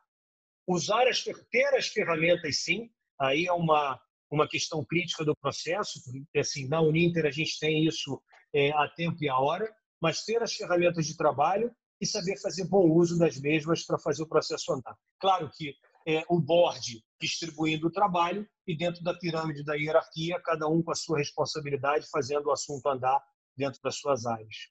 usar 0.67 1.07
as 1.07 1.23
ter 1.23 1.75
as 1.75 1.89
ferramentas 1.89 2.63
sim, 2.63 2.91
aí 3.19 3.47
é 3.47 3.53
uma, 3.53 4.01
uma 4.31 4.49
questão 4.49 4.85
crítica 4.85 5.25
do 5.25 5.37
processo, 5.37 6.01
assim, 6.37 6.69
na 6.69 6.81
Uninter 6.81 7.27
a 7.27 7.31
gente 7.31 7.59
tem 7.59 7.87
isso 7.87 8.21
é, 8.55 8.71
a 8.73 8.89
tempo 8.89 9.23
e 9.23 9.29
a 9.29 9.39
hora, 9.39 9.73
mas 10.01 10.25
ter 10.25 10.43
as 10.43 10.55
ferramentas 10.55 11.07
de 11.07 11.17
trabalho 11.17 11.75
e 12.01 12.07
saber 12.07 12.39
fazer 12.41 12.67
bom 12.69 12.91
uso 12.91 13.19
das 13.19 13.39
mesmas 13.39 13.85
para 13.85 13.99
fazer 13.99 14.23
o 14.23 14.29
processo 14.29 14.73
andar. 14.73 14.97
Claro 15.19 15.51
que 15.55 15.75
é, 16.07 16.23
o 16.29 16.39
board 16.39 17.03
distribuindo 17.21 17.89
o 17.89 17.93
trabalho 17.93 18.47
e 18.67 18.77
dentro 18.77 19.03
da 19.03 19.15
pirâmide 19.15 19.65
da 19.65 19.75
hierarquia, 19.75 20.41
cada 20.41 20.69
um 20.69 20.83
com 20.83 20.93
a 20.93 20.95
sua 20.95 21.19
responsabilidade, 21.19 22.09
fazendo 22.11 22.47
o 22.47 22.53
assunto 22.53 22.87
andar 22.89 23.21
dentro 23.57 23.81
das 23.83 23.97
suas 23.97 24.27
áreas. 24.27 24.71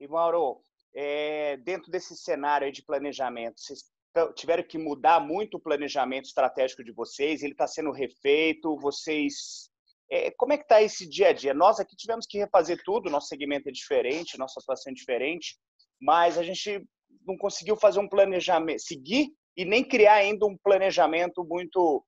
E 0.00 0.08
Mauro, 0.08 0.60
é, 0.94 1.56
dentro 1.58 1.90
desse 1.90 2.16
cenário 2.16 2.72
de 2.72 2.82
planejamento, 2.82 3.60
vocês 3.60 3.91
tiveram 4.34 4.62
que 4.62 4.78
mudar 4.78 5.20
muito 5.20 5.56
o 5.56 5.60
planejamento 5.60 6.26
estratégico 6.26 6.84
de 6.84 6.92
vocês, 6.92 7.42
ele 7.42 7.52
está 7.52 7.66
sendo 7.66 7.90
refeito, 7.90 8.76
vocês... 8.78 9.70
É, 10.10 10.30
como 10.32 10.52
é 10.52 10.58
que 10.58 10.64
está 10.64 10.82
esse 10.82 11.08
dia 11.08 11.28
a 11.28 11.32
dia? 11.32 11.54
Nós 11.54 11.80
aqui 11.80 11.96
tivemos 11.96 12.26
que 12.26 12.38
refazer 12.38 12.82
tudo, 12.84 13.10
nosso 13.10 13.28
segmento 13.28 13.68
é 13.68 13.72
diferente, 13.72 14.38
nossa 14.38 14.60
situação 14.60 14.90
é 14.90 14.94
diferente, 14.94 15.56
mas 16.00 16.36
a 16.36 16.42
gente 16.42 16.84
não 17.26 17.36
conseguiu 17.36 17.76
fazer 17.76 18.00
um 18.00 18.08
planejamento, 18.08 18.82
seguir 18.82 19.30
e 19.56 19.64
nem 19.64 19.82
criar 19.82 20.14
ainda 20.14 20.46
um 20.46 20.56
planejamento 20.62 21.44
muito 21.44 22.04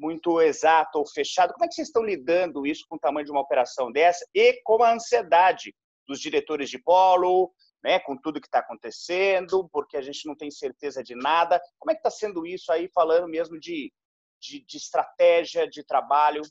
muito 0.00 0.40
exato 0.40 1.00
ou 1.00 1.06
fechado. 1.08 1.52
Como 1.52 1.64
é 1.64 1.68
que 1.68 1.74
vocês 1.74 1.88
estão 1.88 2.04
lidando 2.04 2.64
isso 2.64 2.84
com 2.88 2.94
o 2.94 3.00
tamanho 3.00 3.26
de 3.26 3.32
uma 3.32 3.40
operação 3.40 3.90
dessa 3.90 4.24
e 4.32 4.60
com 4.62 4.80
a 4.80 4.92
ansiedade 4.92 5.74
dos 6.06 6.20
diretores 6.20 6.70
de 6.70 6.78
polo, 6.78 7.52
né, 7.82 7.98
com 8.00 8.16
tudo 8.16 8.40
que 8.40 8.46
está 8.46 8.58
acontecendo, 8.58 9.68
porque 9.72 9.96
a 9.96 10.02
gente 10.02 10.26
não 10.26 10.36
tem 10.36 10.50
certeza 10.50 11.02
de 11.02 11.14
nada. 11.14 11.60
Como 11.78 11.90
é 11.90 11.94
que 11.94 12.00
está 12.00 12.10
sendo 12.10 12.46
isso 12.46 12.72
aí, 12.72 12.88
falando 12.92 13.28
mesmo 13.28 13.58
de, 13.58 13.92
de, 14.40 14.64
de 14.64 14.76
estratégia, 14.76 15.68
de 15.68 15.84
trabalho? 15.84 16.42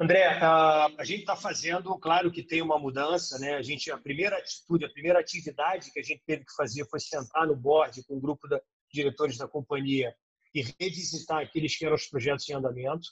André, 0.00 0.24
a, 0.26 1.04
gente 1.04 1.20
está 1.20 1.34
fazendo, 1.34 1.98
claro 1.98 2.30
que 2.30 2.44
tem 2.44 2.62
uma 2.62 2.78
mudança, 2.78 3.36
né? 3.40 3.56
A 3.56 3.62
gente, 3.62 3.90
a 3.90 3.98
primeira 3.98 4.38
atitude, 4.38 4.84
a 4.84 4.90
primeira 4.90 5.18
atividade 5.18 5.90
que 5.90 5.98
a 5.98 6.02
gente 6.02 6.22
teve 6.24 6.44
que 6.44 6.54
fazer 6.54 6.86
foi 6.88 7.00
sentar 7.00 7.48
no 7.48 7.56
board 7.56 8.04
com 8.04 8.16
o 8.16 8.20
grupo 8.20 8.46
de 8.46 8.60
diretores 8.92 9.36
da 9.36 9.48
companhia 9.48 10.14
e 10.54 10.62
revisitar 10.62 11.42
aqueles 11.42 11.76
que 11.76 11.84
eram 11.84 11.96
os 11.96 12.06
projetos 12.06 12.48
em 12.48 12.54
andamento. 12.54 13.08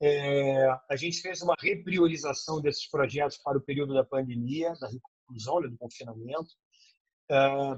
É, 0.00 0.66
a 0.90 0.96
gente 0.96 1.20
fez 1.20 1.42
uma 1.42 1.54
repriorização 1.60 2.60
desses 2.60 2.88
projetos 2.88 3.36
para 3.38 3.58
o 3.58 3.62
período 3.62 3.92
da 3.92 4.02
pandemia, 4.02 4.72
da 4.80 4.88
conclusão 5.26 5.60
né, 5.60 5.68
do 5.68 5.78
confinamento. 5.78 6.50
É, 7.30 7.76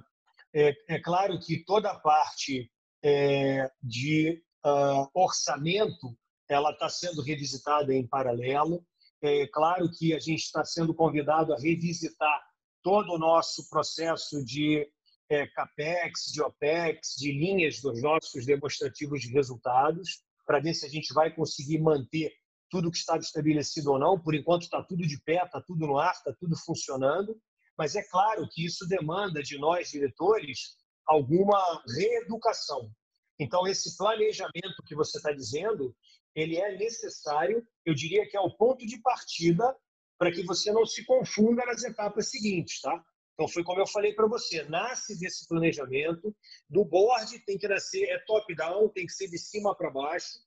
é, 0.54 0.74
é, 0.88 1.00
claro 1.00 1.38
que 1.38 1.64
toda 1.64 1.90
a 1.90 1.98
parte 1.98 2.70
é, 3.02 3.70
de 3.82 4.42
uh, 4.64 5.08
orçamento 5.14 6.16
ela 6.48 6.70
está 6.70 6.88
sendo 6.88 7.22
revisitada 7.22 7.94
em 7.94 8.06
paralelo. 8.06 8.84
É 9.22 9.46
claro 9.48 9.90
que 9.90 10.14
a 10.14 10.18
gente 10.18 10.42
está 10.42 10.64
sendo 10.64 10.94
convidado 10.94 11.52
a 11.52 11.58
revisitar 11.58 12.42
todo 12.82 13.12
o 13.12 13.18
nosso 13.18 13.68
processo 13.68 14.44
de 14.44 14.88
é, 15.28 15.46
capex, 15.48 16.26
de 16.32 16.40
opex, 16.40 17.16
de 17.18 17.32
linhas 17.32 17.80
dos 17.80 18.00
nossos 18.00 18.46
demonstrativos 18.46 19.20
de 19.22 19.32
resultados, 19.32 20.22
para 20.46 20.60
ver 20.60 20.74
se 20.74 20.86
a 20.86 20.88
gente 20.88 21.12
vai 21.12 21.34
conseguir 21.34 21.80
manter 21.80 22.32
tudo 22.76 22.90
que 22.90 22.98
estava 22.98 23.20
estabelecido 23.20 23.92
ou 23.92 23.98
não. 23.98 24.20
Por 24.20 24.34
enquanto 24.34 24.64
está 24.64 24.82
tudo 24.82 25.06
de 25.06 25.18
pé, 25.22 25.42
está 25.42 25.62
tudo 25.62 25.86
no 25.86 25.98
ar, 25.98 26.12
está 26.12 26.30
tudo 26.38 26.54
funcionando. 26.56 27.40
Mas 27.78 27.96
é 27.96 28.02
claro 28.02 28.46
que 28.50 28.66
isso 28.66 28.86
demanda 28.86 29.42
de 29.42 29.58
nós, 29.58 29.90
diretores, 29.90 30.76
alguma 31.06 31.82
reeducação. 31.96 32.90
Então, 33.38 33.66
esse 33.66 33.96
planejamento 33.96 34.82
que 34.86 34.94
você 34.94 35.16
está 35.16 35.32
dizendo, 35.32 35.96
ele 36.34 36.56
é 36.56 36.76
necessário, 36.76 37.66
eu 37.84 37.94
diria 37.94 38.28
que 38.28 38.36
é 38.36 38.40
o 38.40 38.54
ponto 38.54 38.86
de 38.86 39.00
partida 39.00 39.74
para 40.18 40.30
que 40.30 40.42
você 40.42 40.70
não 40.70 40.84
se 40.84 41.04
confunda 41.06 41.64
nas 41.64 41.82
etapas 41.82 42.30
seguintes, 42.30 42.80
tá? 42.82 43.02
Então, 43.34 43.48
foi 43.48 43.64
como 43.64 43.80
eu 43.80 43.86
falei 43.86 44.14
para 44.14 44.26
você, 44.26 44.64
nasce 44.64 45.18
desse 45.18 45.46
planejamento, 45.48 46.34
do 46.68 46.84
board 46.84 47.38
tem 47.40 47.58
que 47.58 47.68
nascer, 47.68 48.04
é 48.04 48.18
top-down, 48.26 48.88
tem 48.90 49.06
que 49.06 49.12
ser 49.12 49.28
de 49.28 49.38
cima 49.38 49.74
para 49.74 49.90
baixo, 49.90 50.40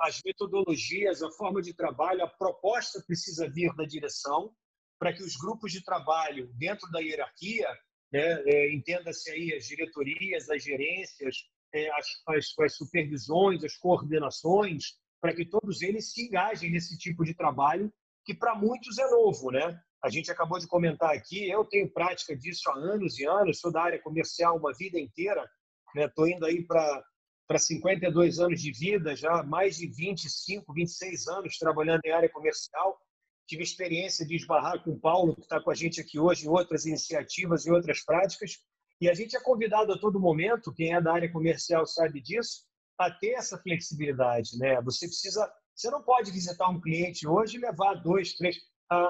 as 0.00 0.20
metodologias, 0.24 1.22
a 1.22 1.30
forma 1.30 1.62
de 1.62 1.72
trabalho, 1.72 2.24
a 2.24 2.28
proposta 2.28 3.02
precisa 3.06 3.48
vir 3.48 3.74
da 3.76 3.84
direção 3.84 4.52
para 4.98 5.12
que 5.12 5.22
os 5.22 5.36
grupos 5.36 5.72
de 5.72 5.84
trabalho 5.84 6.50
dentro 6.54 6.90
da 6.90 7.00
hierarquia, 7.00 7.68
né, 8.12 8.42
é, 8.46 8.72
entenda-se 8.72 9.30
aí 9.30 9.54
as 9.54 9.66
diretorias, 9.66 10.50
as 10.50 10.62
gerências, 10.62 11.36
é, 11.74 11.90
as, 11.92 12.06
as, 12.28 12.58
as 12.58 12.76
supervisões, 12.76 13.64
as 13.64 13.76
coordenações, 13.76 14.96
para 15.20 15.34
que 15.34 15.44
todos 15.44 15.82
eles 15.82 16.12
se 16.12 16.26
engajem 16.26 16.70
nesse 16.70 16.98
tipo 16.98 17.24
de 17.24 17.34
trabalho 17.34 17.92
que 18.24 18.34
para 18.34 18.54
muitos 18.54 18.98
é 18.98 19.08
novo, 19.10 19.50
né? 19.50 19.80
A 20.02 20.08
gente 20.08 20.30
acabou 20.30 20.58
de 20.58 20.66
comentar 20.66 21.10
aqui, 21.10 21.48
eu 21.48 21.64
tenho 21.64 21.92
prática 21.92 22.36
disso 22.36 22.68
há 22.70 22.74
anos 22.74 23.18
e 23.18 23.26
anos, 23.26 23.60
sou 23.60 23.72
da 23.72 23.82
área 23.82 24.00
comercial 24.00 24.56
uma 24.56 24.72
vida 24.72 24.98
inteira, 24.98 25.48
né? 25.94 26.08
Tô 26.08 26.26
indo 26.26 26.44
aí 26.44 26.64
para 26.64 27.04
para 27.52 27.58
52 27.58 28.38
anos 28.38 28.62
de 28.62 28.72
vida, 28.72 29.14
já 29.14 29.42
mais 29.42 29.76
de 29.76 29.86
25, 29.86 30.72
26 30.72 31.28
anos 31.28 31.58
trabalhando 31.58 32.00
em 32.02 32.10
área 32.10 32.30
comercial. 32.30 32.98
Tive 33.46 33.62
experiência 33.62 34.24
de 34.24 34.36
esbarrar 34.36 34.82
com 34.82 34.92
o 34.92 34.98
Paulo, 34.98 35.34
que 35.34 35.42
está 35.42 35.60
com 35.60 35.70
a 35.70 35.74
gente 35.74 36.00
aqui 36.00 36.18
hoje, 36.18 36.46
em 36.46 36.48
outras 36.48 36.86
iniciativas 36.86 37.66
e 37.66 37.70
outras 37.70 38.02
práticas. 38.02 38.56
E 39.02 39.10
a 39.10 39.12
gente 39.12 39.36
é 39.36 39.40
convidado 39.40 39.92
a 39.92 39.98
todo 39.98 40.18
momento, 40.18 40.72
quem 40.72 40.94
é 40.94 41.00
da 41.00 41.12
área 41.12 41.30
comercial 41.30 41.84
sabe 41.84 42.22
disso, 42.22 42.64
a 42.98 43.10
ter 43.10 43.32
essa 43.32 43.58
flexibilidade. 43.58 44.56
Né? 44.56 44.80
Você 44.80 45.06
precisa, 45.06 45.52
você 45.74 45.90
não 45.90 46.02
pode 46.02 46.30
visitar 46.30 46.70
um 46.70 46.80
cliente 46.80 47.28
hoje 47.28 47.58
e 47.58 47.60
levar 47.60 47.96
dois, 47.96 48.32
três. 48.32 48.56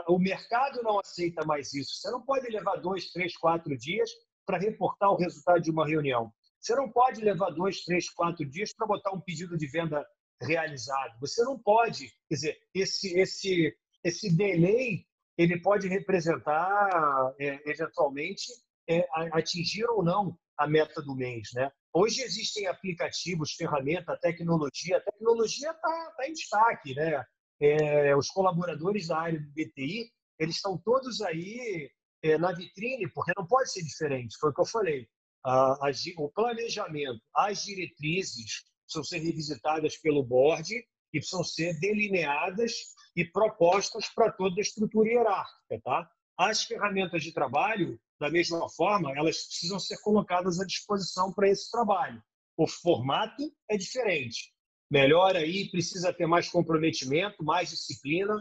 o 0.08 0.18
mercado 0.18 0.82
não 0.82 0.98
aceita 0.98 1.46
mais 1.46 1.72
isso. 1.74 1.94
Você 1.94 2.10
não 2.10 2.22
pode 2.22 2.50
levar 2.50 2.74
dois, 2.80 3.12
três, 3.12 3.36
quatro 3.36 3.78
dias 3.78 4.10
para 4.44 4.58
reportar 4.58 5.10
o 5.12 5.16
resultado 5.16 5.62
de 5.62 5.70
uma 5.70 5.86
reunião. 5.86 6.32
Você 6.62 6.76
não 6.76 6.88
pode 6.88 7.20
levar 7.20 7.50
dois, 7.50 7.84
três, 7.84 8.08
quatro 8.08 8.48
dias 8.48 8.72
para 8.72 8.86
botar 8.86 9.12
um 9.12 9.20
pedido 9.20 9.56
de 9.58 9.66
venda 9.66 10.06
realizado. 10.40 11.18
Você 11.20 11.42
não 11.42 11.58
pode, 11.58 12.08
quer 12.28 12.34
dizer, 12.34 12.58
esse 12.74 13.18
esse 13.18 13.76
esse 14.04 14.34
delay 14.34 15.04
ele 15.36 15.60
pode 15.60 15.88
representar 15.88 17.34
é, 17.40 17.70
eventualmente 17.70 18.44
é, 18.88 19.06
atingiram 19.32 19.96
ou 19.96 20.04
não 20.04 20.38
a 20.56 20.66
meta 20.66 21.02
do 21.02 21.14
mês. 21.14 21.48
Né? 21.54 21.70
Hoje 21.92 22.22
existem 22.22 22.66
aplicativos, 22.66 23.52
ferramenta, 23.52 24.18
tecnologia. 24.20 24.98
A 24.98 25.00
tecnologia 25.00 25.70
está 25.70 26.14
tá 26.16 26.28
em 26.28 26.32
destaque. 26.32 26.94
Né? 26.94 27.24
É, 27.60 28.16
os 28.16 28.28
colaboradores 28.28 29.08
da 29.08 29.18
área 29.18 29.40
do 29.40 29.50
BTI 29.50 30.10
eles 30.38 30.56
estão 30.56 30.76
todos 30.76 31.20
aí 31.22 31.90
é, 32.22 32.36
na 32.36 32.52
vitrine, 32.52 33.08
porque 33.08 33.32
não 33.36 33.46
pode 33.46 33.70
ser 33.70 33.82
diferente. 33.82 34.36
Foi 34.38 34.50
o 34.50 34.54
que 34.54 34.60
eu 34.60 34.66
falei. 34.66 35.08
O 35.44 36.28
planejamento, 36.28 37.20
as 37.34 37.64
diretrizes 37.64 38.64
precisam 38.84 39.04
ser 39.04 39.18
revisitadas 39.18 39.96
pelo 39.96 40.22
board 40.22 40.72
e 40.74 41.18
precisam 41.18 41.42
ser 41.42 41.78
delineadas 41.80 42.72
e 43.16 43.24
propostas 43.24 44.08
para 44.08 44.32
toda 44.32 44.60
a 44.60 44.62
estrutura 44.62 45.08
hierárquica. 45.08 45.80
Tá? 45.82 46.10
As 46.38 46.62
ferramentas 46.62 47.22
de 47.22 47.32
trabalho, 47.32 48.00
da 48.20 48.30
mesma 48.30 48.68
forma, 48.70 49.12
elas 49.16 49.46
precisam 49.46 49.78
ser 49.78 49.98
colocadas 49.98 50.60
à 50.60 50.64
disposição 50.64 51.32
para 51.32 51.48
esse 51.48 51.70
trabalho. 51.70 52.22
O 52.56 52.66
formato 52.66 53.52
é 53.68 53.76
diferente. 53.76 54.52
Melhor 54.90 55.36
aí, 55.36 55.70
precisa 55.70 56.12
ter 56.12 56.26
mais 56.26 56.48
comprometimento, 56.48 57.42
mais 57.42 57.70
disciplina, 57.70 58.34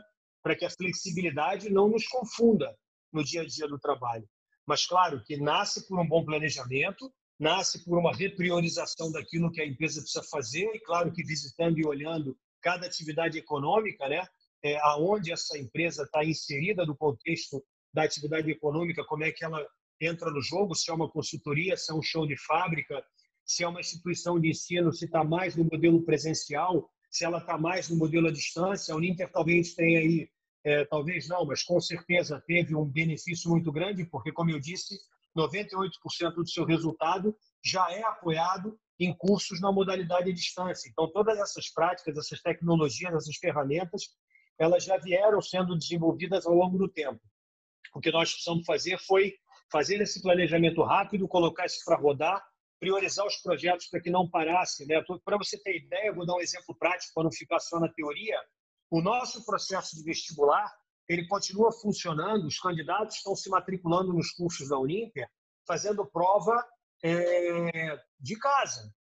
para 0.44 0.56
que 0.56 0.66
a 0.66 0.70
flexibilidade 0.70 1.70
não 1.70 1.88
nos 1.88 2.08
confunda 2.08 2.78
no 3.12 3.24
dia 3.24 3.42
a 3.42 3.48
dia 3.48 3.68
do 3.68 3.80
trabalho. 3.80 4.28
Mas, 4.72 4.86
claro, 4.86 5.22
que 5.22 5.36
nasce 5.36 5.86
por 5.86 6.00
um 6.00 6.08
bom 6.08 6.24
planejamento, 6.24 7.14
nasce 7.38 7.84
por 7.84 8.00
uma 8.00 8.16
repriorização 8.16 9.12
daquilo 9.12 9.52
que 9.52 9.62
a 9.62 9.66
empresa 9.66 10.00
precisa 10.00 10.24
fazer, 10.24 10.64
e, 10.74 10.80
claro, 10.80 11.12
que 11.12 11.26
visitando 11.26 11.78
e 11.78 11.86
olhando 11.86 12.38
cada 12.62 12.86
atividade 12.86 13.38
econômica, 13.38 14.08
né, 14.08 14.26
é, 14.64 14.80
aonde 14.80 15.30
essa 15.30 15.58
empresa 15.58 16.04
está 16.04 16.24
inserida 16.24 16.86
no 16.86 16.96
contexto 16.96 17.62
da 17.94 18.04
atividade 18.04 18.50
econômica, 18.50 19.04
como 19.04 19.26
é 19.26 19.32
que 19.34 19.44
ela 19.44 19.62
entra 20.00 20.32
no 20.32 20.42
jogo, 20.42 20.74
se 20.74 20.90
é 20.90 20.94
uma 20.94 21.12
consultoria, 21.12 21.76
se 21.76 21.92
é 21.92 21.94
um 21.94 22.02
show 22.02 22.26
de 22.26 22.38
fábrica, 22.38 23.04
se 23.46 23.66
é 23.66 23.68
uma 23.68 23.82
instituição 23.82 24.40
de 24.40 24.52
ensino, 24.52 24.94
se 24.94 25.04
está 25.04 25.22
mais 25.22 25.54
no 25.54 25.66
modelo 25.66 26.02
presencial, 26.02 26.90
se 27.10 27.26
ela 27.26 27.40
está 27.40 27.58
mais 27.58 27.90
no 27.90 27.98
modelo 27.98 28.30
à 28.30 28.32
distância. 28.32 28.94
A 28.94 28.98
Uninter 28.98 29.30
talvez 29.34 29.74
tenha 29.74 30.00
aí, 30.00 30.30
é, 30.64 30.86
talvez 30.86 31.28
não, 31.28 31.46
mas 31.46 31.64
com 31.64 31.80
certeza 31.80 32.44
teve 32.46 32.76
um 32.76 32.86
benefício 32.86 33.50
muito 33.50 33.72
grande, 33.72 34.06
porque, 34.06 34.32
como 34.32 34.52
eu 34.52 34.60
disse, 34.60 35.00
98% 35.36 36.34
do 36.36 36.48
seu 36.48 36.66
resultado 36.66 37.36
já 37.64 37.90
é 37.92 38.04
apoiado 38.04 38.78
em 39.00 39.16
cursos 39.16 39.60
na 39.60 39.72
modalidade 39.72 40.30
à 40.30 40.34
distância. 40.34 40.90
Então, 40.90 41.12
todas 41.12 41.40
essas 41.40 41.70
práticas, 41.70 42.18
essas 42.18 42.42
tecnologias, 42.42 43.14
essas 43.14 43.36
ferramentas, 43.38 44.04
elas 44.60 44.84
já 44.84 44.98
vieram 44.98 45.42
sendo 45.42 45.78
desenvolvidas 45.78 46.46
ao 46.46 46.54
longo 46.54 46.78
do 46.78 46.88
tempo. 46.88 47.20
O 47.96 48.00
que 48.00 48.12
nós 48.12 48.32
precisamos 48.32 48.66
fazer 48.66 49.00
foi 49.00 49.34
fazer 49.72 50.00
esse 50.02 50.22
planejamento 50.22 50.84
rápido, 50.84 51.28
colocar 51.28 51.66
isso 51.66 51.82
para 51.86 51.98
rodar, 51.98 52.44
priorizar 52.80 53.26
os 53.26 53.38
projetos 53.38 53.88
para 53.88 54.02
que 54.02 54.10
não 54.10 54.30
parasse. 54.30 54.86
Né? 54.86 55.02
Para 55.24 55.38
você 55.38 55.58
ter 55.58 55.78
ideia, 55.78 56.14
vou 56.14 56.26
dar 56.26 56.36
um 56.36 56.42
exemplo 56.42 56.76
prático 56.76 57.14
para 57.14 57.24
não 57.24 57.32
ficar 57.32 57.60
só 57.60 57.80
na 57.80 57.90
teoria. 57.90 58.38
O 58.92 59.02
nosso 59.02 59.46
processo 59.46 59.96
de 59.96 60.04
vestibular 60.04 60.70
ele 61.08 61.28
continua 61.28 61.72
funcionando, 61.72 62.46
os 62.46 62.60
candidatos 62.60 63.18
estão 63.18 63.36
se 63.36 63.50
matriculando 63.50 64.14
nos 64.14 64.32
cursos 64.32 64.70
da 64.70 64.78
Uninter, 64.78 65.28
fazendo 65.66 66.06
prova 66.06 66.66
é, 67.04 68.00
de 68.20 68.38
casa. 68.38 68.94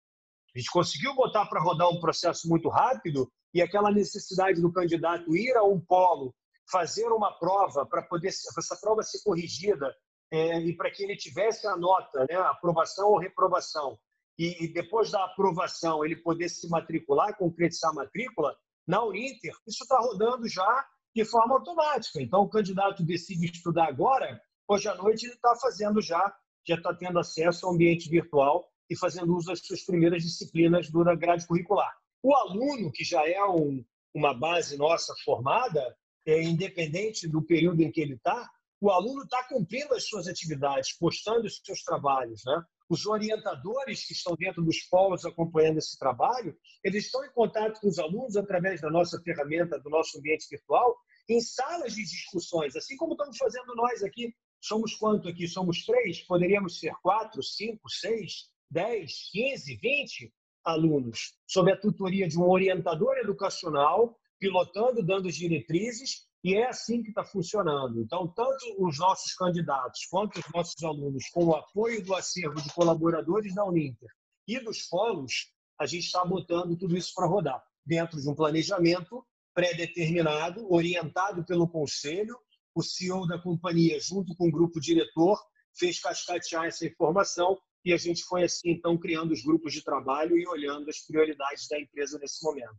A 0.54 0.58
gente 0.58 0.70
conseguiu 0.70 1.14
botar 1.14 1.46
para 1.46 1.60
rodar 1.60 1.88
um 1.88 2.00
processo 2.00 2.48
muito 2.48 2.68
rápido 2.68 3.30
e 3.52 3.60
aquela 3.60 3.90
necessidade 3.90 4.60
do 4.60 4.72
candidato 4.72 5.36
ir 5.36 5.56
a 5.56 5.64
um 5.64 5.80
polo, 5.80 6.34
fazer 6.70 7.06
uma 7.08 7.38
prova 7.38 7.86
para 7.86 8.02
poder 8.02 8.28
essa 8.28 8.76
prova 8.80 9.02
ser 9.02 9.22
corrigida 9.22 9.94
é, 10.30 10.60
e 10.60 10.76
para 10.76 10.90
que 10.90 11.02
ele 11.02 11.16
tivesse 11.16 11.66
a 11.66 11.76
nota, 11.76 12.26
né, 12.28 12.36
aprovação 12.36 13.08
ou 13.08 13.18
reprovação, 13.18 13.98
e, 14.38 14.64
e, 14.64 14.72
depois 14.72 15.10
da 15.10 15.24
aprovação 15.24 16.04
ele 16.04 16.16
poder 16.16 16.48
se 16.48 16.68
matricular, 16.68 17.36
concretizar 17.36 17.90
a 17.90 17.94
matrícula, 17.94 18.56
na 18.88 19.04
Uninter, 19.04 19.54
isso 19.66 19.82
está 19.84 19.98
rodando 19.98 20.48
já 20.48 20.86
de 21.14 21.22
forma 21.22 21.56
automática. 21.56 22.22
Então, 22.22 22.40
o 22.40 22.48
candidato 22.48 23.04
decide 23.04 23.44
estudar 23.44 23.86
agora, 23.86 24.40
hoje 24.66 24.88
à 24.88 24.94
noite 24.94 25.26
ele 25.26 25.34
está 25.34 25.54
fazendo 25.60 26.00
já, 26.00 26.34
já 26.66 26.74
está 26.74 26.94
tendo 26.94 27.18
acesso 27.18 27.66
ao 27.66 27.74
ambiente 27.74 28.08
virtual 28.08 28.66
e 28.88 28.96
fazendo 28.96 29.36
uso 29.36 29.48
das 29.48 29.60
suas 29.60 29.84
primeiras 29.84 30.22
disciplinas 30.22 30.90
da 30.90 31.14
grade 31.14 31.46
curricular. 31.46 31.94
O 32.22 32.34
aluno, 32.34 32.90
que 32.90 33.04
já 33.04 33.28
é 33.28 33.44
um, 33.44 33.84
uma 34.14 34.32
base 34.32 34.78
nossa 34.78 35.14
formada, 35.22 35.94
é, 36.26 36.42
independente 36.42 37.28
do 37.28 37.42
período 37.42 37.82
em 37.82 37.90
que 37.90 38.00
ele 38.00 38.14
está, 38.14 38.50
o 38.80 38.90
aluno 38.90 39.24
está 39.24 39.44
cumprindo 39.44 39.94
as 39.94 40.08
suas 40.08 40.26
atividades, 40.26 40.96
postando 40.96 41.46
os 41.46 41.60
seus 41.62 41.82
trabalhos. 41.82 42.42
Né? 42.46 42.62
Os 42.88 43.04
orientadores 43.06 44.06
que 44.06 44.14
estão 44.14 44.34
dentro 44.34 44.64
dos 44.64 44.78
polos 44.84 45.24
acompanhando 45.24 45.78
esse 45.78 45.98
trabalho, 45.98 46.56
eles 46.82 47.04
estão 47.04 47.24
em 47.24 47.32
contato 47.32 47.80
com 47.80 47.88
os 47.88 47.98
alunos 47.98 48.36
através 48.36 48.80
da 48.80 48.90
nossa 48.90 49.20
ferramenta, 49.20 49.78
do 49.78 49.90
nosso 49.90 50.18
ambiente 50.18 50.46
virtual, 50.50 50.96
em 51.28 51.40
salas 51.40 51.94
de 51.94 52.02
discussões, 52.02 52.74
assim 52.76 52.96
como 52.96 53.12
estamos 53.12 53.36
fazendo 53.36 53.74
nós 53.74 54.02
aqui. 54.02 54.34
Somos 54.60 54.94
quanto 54.94 55.28
aqui? 55.28 55.46
Somos 55.46 55.84
três? 55.84 56.26
Poderíamos 56.26 56.80
ser 56.80 56.92
quatro, 57.02 57.42
cinco, 57.42 57.88
seis, 57.90 58.50
dez, 58.70 59.30
quinze, 59.30 59.76
vinte 59.76 60.32
alunos, 60.64 61.34
sob 61.46 61.70
a 61.72 61.76
tutoria 61.76 62.28
de 62.28 62.38
um 62.38 62.48
orientador 62.48 63.16
educacional, 63.18 64.18
pilotando, 64.38 65.02
dando 65.02 65.30
diretrizes 65.30 66.27
e 66.42 66.54
é 66.54 66.68
assim 66.68 67.02
que 67.02 67.08
está 67.08 67.24
funcionando. 67.24 68.00
Então, 68.02 68.28
tanto 68.28 68.64
os 68.78 68.98
nossos 68.98 69.34
candidatos 69.34 70.06
quanto 70.06 70.38
os 70.38 70.44
nossos 70.54 70.82
alunos, 70.82 71.28
com 71.30 71.46
o 71.46 71.54
apoio 71.54 72.04
do 72.04 72.14
acervo 72.14 72.60
de 72.60 72.72
colaboradores 72.72 73.54
da 73.54 73.64
Uninter 73.64 74.08
e 74.46 74.58
dos 74.60 74.82
polos, 74.84 75.52
a 75.78 75.86
gente 75.86 76.06
está 76.06 76.24
botando 76.24 76.76
tudo 76.76 76.96
isso 76.96 77.12
para 77.14 77.26
rodar, 77.26 77.62
dentro 77.84 78.20
de 78.20 78.28
um 78.28 78.34
planejamento 78.34 79.24
pré-determinado, 79.54 80.72
orientado 80.72 81.44
pelo 81.44 81.68
conselho. 81.68 82.38
O 82.74 82.82
CEO 82.82 83.26
da 83.26 83.40
companhia, 83.40 83.98
junto 84.00 84.34
com 84.36 84.48
o 84.48 84.52
grupo 84.52 84.80
diretor, 84.80 85.40
fez 85.76 85.98
cascatear 86.00 86.66
essa 86.66 86.86
informação 86.86 87.58
e 87.84 87.92
a 87.92 87.96
gente 87.96 88.22
foi 88.24 88.44
assim, 88.44 88.70
então, 88.70 88.98
criando 88.98 89.32
os 89.32 89.42
grupos 89.42 89.72
de 89.72 89.82
trabalho 89.82 90.36
e 90.36 90.46
olhando 90.46 90.88
as 90.88 90.98
prioridades 91.00 91.66
da 91.68 91.80
empresa 91.80 92.18
nesse 92.18 92.44
momento. 92.44 92.78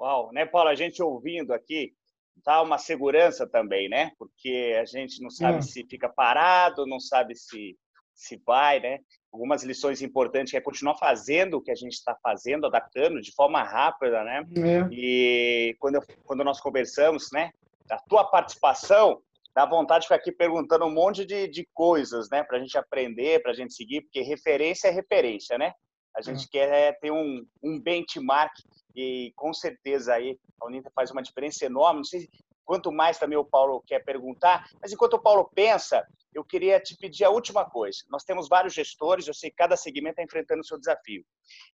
Uau, 0.00 0.32
né, 0.32 0.46
Paulo? 0.46 0.68
A 0.68 0.74
gente 0.74 1.02
ouvindo 1.02 1.52
aqui, 1.52 1.96
dá 2.44 2.62
uma 2.62 2.78
segurança 2.78 3.46
também, 3.46 3.88
né? 3.88 4.12
Porque 4.18 4.76
a 4.80 4.84
gente 4.84 5.22
não 5.22 5.30
sabe 5.30 5.58
é. 5.58 5.62
se 5.62 5.84
fica 5.84 6.08
parado, 6.08 6.86
não 6.86 7.00
sabe 7.00 7.34
se 7.34 7.76
se 8.18 8.36
vai, 8.44 8.80
né? 8.80 8.98
Algumas 9.32 9.62
lições 9.62 10.02
importantes 10.02 10.50
que 10.50 10.56
é 10.56 10.60
continuar 10.60 10.96
fazendo 10.96 11.54
o 11.54 11.62
que 11.62 11.70
a 11.70 11.74
gente 11.74 11.92
está 11.92 12.16
fazendo, 12.20 12.66
adaptando 12.66 13.20
de 13.20 13.32
forma 13.32 13.62
rápida, 13.62 14.24
né? 14.24 14.44
É. 14.56 14.88
E 14.90 15.76
quando, 15.78 16.00
quando 16.24 16.42
nós 16.42 16.60
conversamos, 16.60 17.28
né? 17.32 17.52
A 17.88 17.98
tua 18.08 18.24
participação 18.24 19.22
dá 19.54 19.64
vontade 19.64 20.02
de 20.02 20.08
ficar 20.08 20.16
aqui 20.16 20.32
perguntando 20.32 20.84
um 20.84 20.92
monte 20.92 21.24
de, 21.24 21.46
de 21.46 21.66
coisas, 21.72 22.28
né? 22.28 22.42
Para 22.42 22.58
a 22.58 22.60
gente 22.60 22.76
aprender, 22.76 23.40
para 23.40 23.52
a 23.52 23.54
gente 23.54 23.72
seguir, 23.72 24.02
porque 24.02 24.20
referência 24.20 24.88
é 24.88 24.90
referência, 24.90 25.56
né? 25.56 25.72
A 26.18 26.20
gente 26.20 26.46
é. 26.46 26.48
quer 26.50 26.98
ter 26.98 27.12
um, 27.12 27.46
um 27.62 27.80
benchmark 27.80 28.52
e 28.94 29.32
com 29.36 29.54
certeza 29.54 30.14
aí 30.14 30.36
a 30.60 30.66
Uninter 30.66 30.90
faz 30.92 31.12
uma 31.12 31.22
diferença 31.22 31.64
enorme. 31.64 32.00
Não 32.00 32.04
sei 32.04 32.28
quanto 32.64 32.90
mais 32.90 33.18
também 33.18 33.38
o 33.38 33.44
Paulo 33.44 33.82
quer 33.86 34.04
perguntar, 34.04 34.68
mas 34.82 34.92
enquanto 34.92 35.14
o 35.14 35.22
Paulo 35.22 35.48
pensa, 35.54 36.04
eu 36.34 36.44
queria 36.44 36.80
te 36.80 36.96
pedir 36.96 37.24
a 37.24 37.30
última 37.30 37.64
coisa. 37.64 38.00
Nós 38.10 38.24
temos 38.24 38.48
vários 38.48 38.74
gestores, 38.74 39.28
eu 39.28 39.34
sei 39.34 39.50
que 39.50 39.56
cada 39.56 39.76
segmento 39.76 40.14
está 40.14 40.24
enfrentando 40.24 40.60
o 40.60 40.64
seu 40.64 40.76
desafio. 40.76 41.24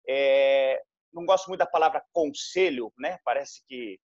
É, 0.07 0.81
não 1.13 1.25
gosto 1.25 1.47
muito 1.47 1.59
da 1.59 1.65
palavra 1.65 2.03
conselho, 2.11 2.91
né? 2.99 3.17
Parece 3.23 3.63
que 3.65 3.97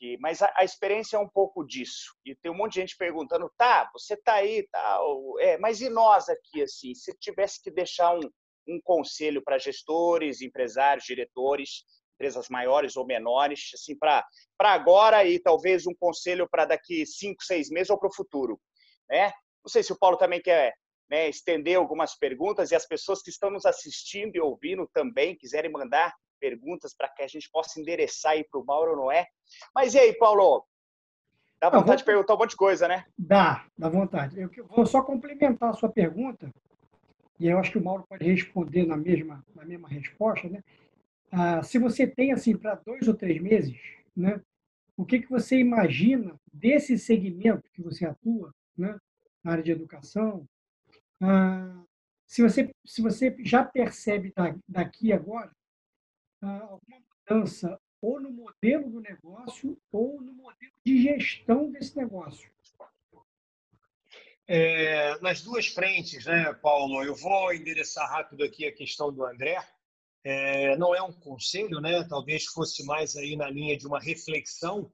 que, 0.00 0.16
mas 0.18 0.40
a, 0.40 0.50
a, 0.56 0.64
experiência 0.64 1.18
é 1.18 1.20
um 1.20 1.28
pouco 1.28 1.62
disso. 1.62 2.16
E 2.24 2.34
tem 2.34 2.50
um 2.50 2.54
monte 2.54 2.72
de 2.72 2.80
gente 2.80 2.96
perguntando, 2.96 3.52
tá, 3.58 3.88
você 3.92 4.16
tá 4.16 4.34
aí, 4.36 4.66
tal, 4.72 5.38
é, 5.38 5.58
mas 5.58 5.82
e 5.82 5.90
nós 5.90 6.30
aqui, 6.30 6.62
assim, 6.62 6.94
se 6.94 7.12
tivesse 7.18 7.62
que 7.62 7.70
deixar 7.70 8.16
um, 8.16 8.20
um 8.70 8.80
conselho 8.82 9.42
para 9.42 9.58
gestores, 9.58 10.40
empresários, 10.40 11.04
diretores, 11.04 11.84
empresas 12.14 12.48
maiores 12.48 12.96
ou 12.96 13.06
menores, 13.06 13.70
assim, 13.74 13.96
para 13.96 14.24
agora 14.58 15.24
e 15.24 15.38
talvez 15.38 15.86
um 15.86 15.94
conselho 15.94 16.48
para 16.48 16.66
daqui 16.66 17.06
cinco, 17.06 17.42
seis 17.42 17.70
meses 17.70 17.90
ou 17.90 17.98
para 17.98 18.08
o 18.08 18.14
futuro. 18.14 18.60
Né? 19.08 19.32
Não 19.64 19.68
sei 19.68 19.82
se 19.82 19.92
o 19.92 19.98
Paulo 19.98 20.16
também 20.16 20.40
quer 20.40 20.74
né, 21.10 21.28
estender 21.28 21.76
algumas 21.76 22.16
perguntas 22.16 22.70
e 22.70 22.74
as 22.74 22.86
pessoas 22.86 23.22
que 23.22 23.30
estão 23.30 23.50
nos 23.50 23.66
assistindo 23.66 24.36
e 24.36 24.40
ouvindo 24.40 24.88
também 24.92 25.36
quiserem 25.36 25.70
mandar 25.70 26.14
perguntas 26.38 26.94
para 26.94 27.08
que 27.08 27.22
a 27.22 27.26
gente 27.26 27.50
possa 27.50 27.80
endereçar 27.80 28.32
aí 28.32 28.44
para 28.44 28.60
o 28.60 28.64
Mauro 28.64 28.96
Noé. 28.96 29.26
Mas 29.74 29.94
e 29.94 29.98
aí, 29.98 30.16
Paulo? 30.16 30.64
Dá 31.60 31.68
vontade 31.68 31.88
vou... 31.88 31.96
de 31.96 32.04
perguntar 32.04 32.34
um 32.34 32.38
monte 32.38 32.50
de 32.50 32.56
coisa, 32.56 32.88
né? 32.88 33.04
Dá, 33.18 33.66
dá 33.76 33.88
vontade. 33.88 34.40
Eu 34.40 34.66
vou 34.66 34.86
só 34.86 35.02
complementar 35.02 35.70
a 35.70 35.74
sua 35.74 35.90
pergunta, 35.90 36.50
e 37.40 37.46
eu 37.46 37.58
acho 37.58 37.72
que 37.72 37.78
o 37.78 37.82
Mauro 37.82 38.04
pode 38.06 38.24
responder 38.24 38.86
na 38.86 38.98
mesma, 38.98 39.42
na 39.54 39.64
mesma 39.64 39.88
resposta, 39.88 40.46
né? 40.46 40.62
Ah, 41.32 41.62
se 41.62 41.78
você 41.78 42.06
tem 42.06 42.32
assim 42.32 42.54
para 42.54 42.74
dois 42.74 43.08
ou 43.08 43.14
três 43.14 43.40
meses, 43.40 43.80
né? 44.14 44.40
O 44.94 45.06
que 45.06 45.20
que 45.20 45.30
você 45.30 45.58
imagina 45.58 46.38
desse 46.52 46.98
segmento 46.98 47.70
que 47.72 47.80
você 47.80 48.04
atua, 48.04 48.54
né? 48.76 48.98
Na 49.42 49.52
área 49.52 49.64
de 49.64 49.70
educação, 49.70 50.46
ah, 51.22 51.82
se, 52.26 52.42
você, 52.42 52.70
se 52.84 53.00
você 53.00 53.34
já 53.40 53.64
percebe 53.64 54.34
daqui 54.68 55.10
agora 55.10 55.50
ah, 56.42 56.60
alguma 56.60 56.98
mudança 57.30 57.80
ou 58.02 58.20
no 58.20 58.30
modelo 58.30 58.90
do 58.90 59.00
negócio 59.00 59.78
ou 59.90 60.20
no 60.20 60.34
modelo 60.34 60.72
de 60.84 61.02
gestão 61.02 61.70
desse 61.70 61.96
negócio. 61.96 62.50
É, 64.52 65.16
nas 65.20 65.42
duas 65.42 65.68
frentes, 65.68 66.24
né, 66.24 66.52
Paulo? 66.54 67.04
Eu 67.04 67.14
vou 67.14 67.54
endereçar 67.54 68.10
rápido 68.10 68.42
aqui 68.42 68.66
a 68.66 68.74
questão 68.74 69.12
do 69.12 69.24
André. 69.24 69.56
É, 70.24 70.76
não 70.76 70.92
é 70.92 71.00
um 71.00 71.12
conselho, 71.12 71.80
né? 71.80 72.02
Talvez 72.08 72.46
fosse 72.46 72.84
mais 72.84 73.14
aí 73.14 73.36
na 73.36 73.48
linha 73.48 73.78
de 73.78 73.86
uma 73.86 74.00
reflexão, 74.00 74.92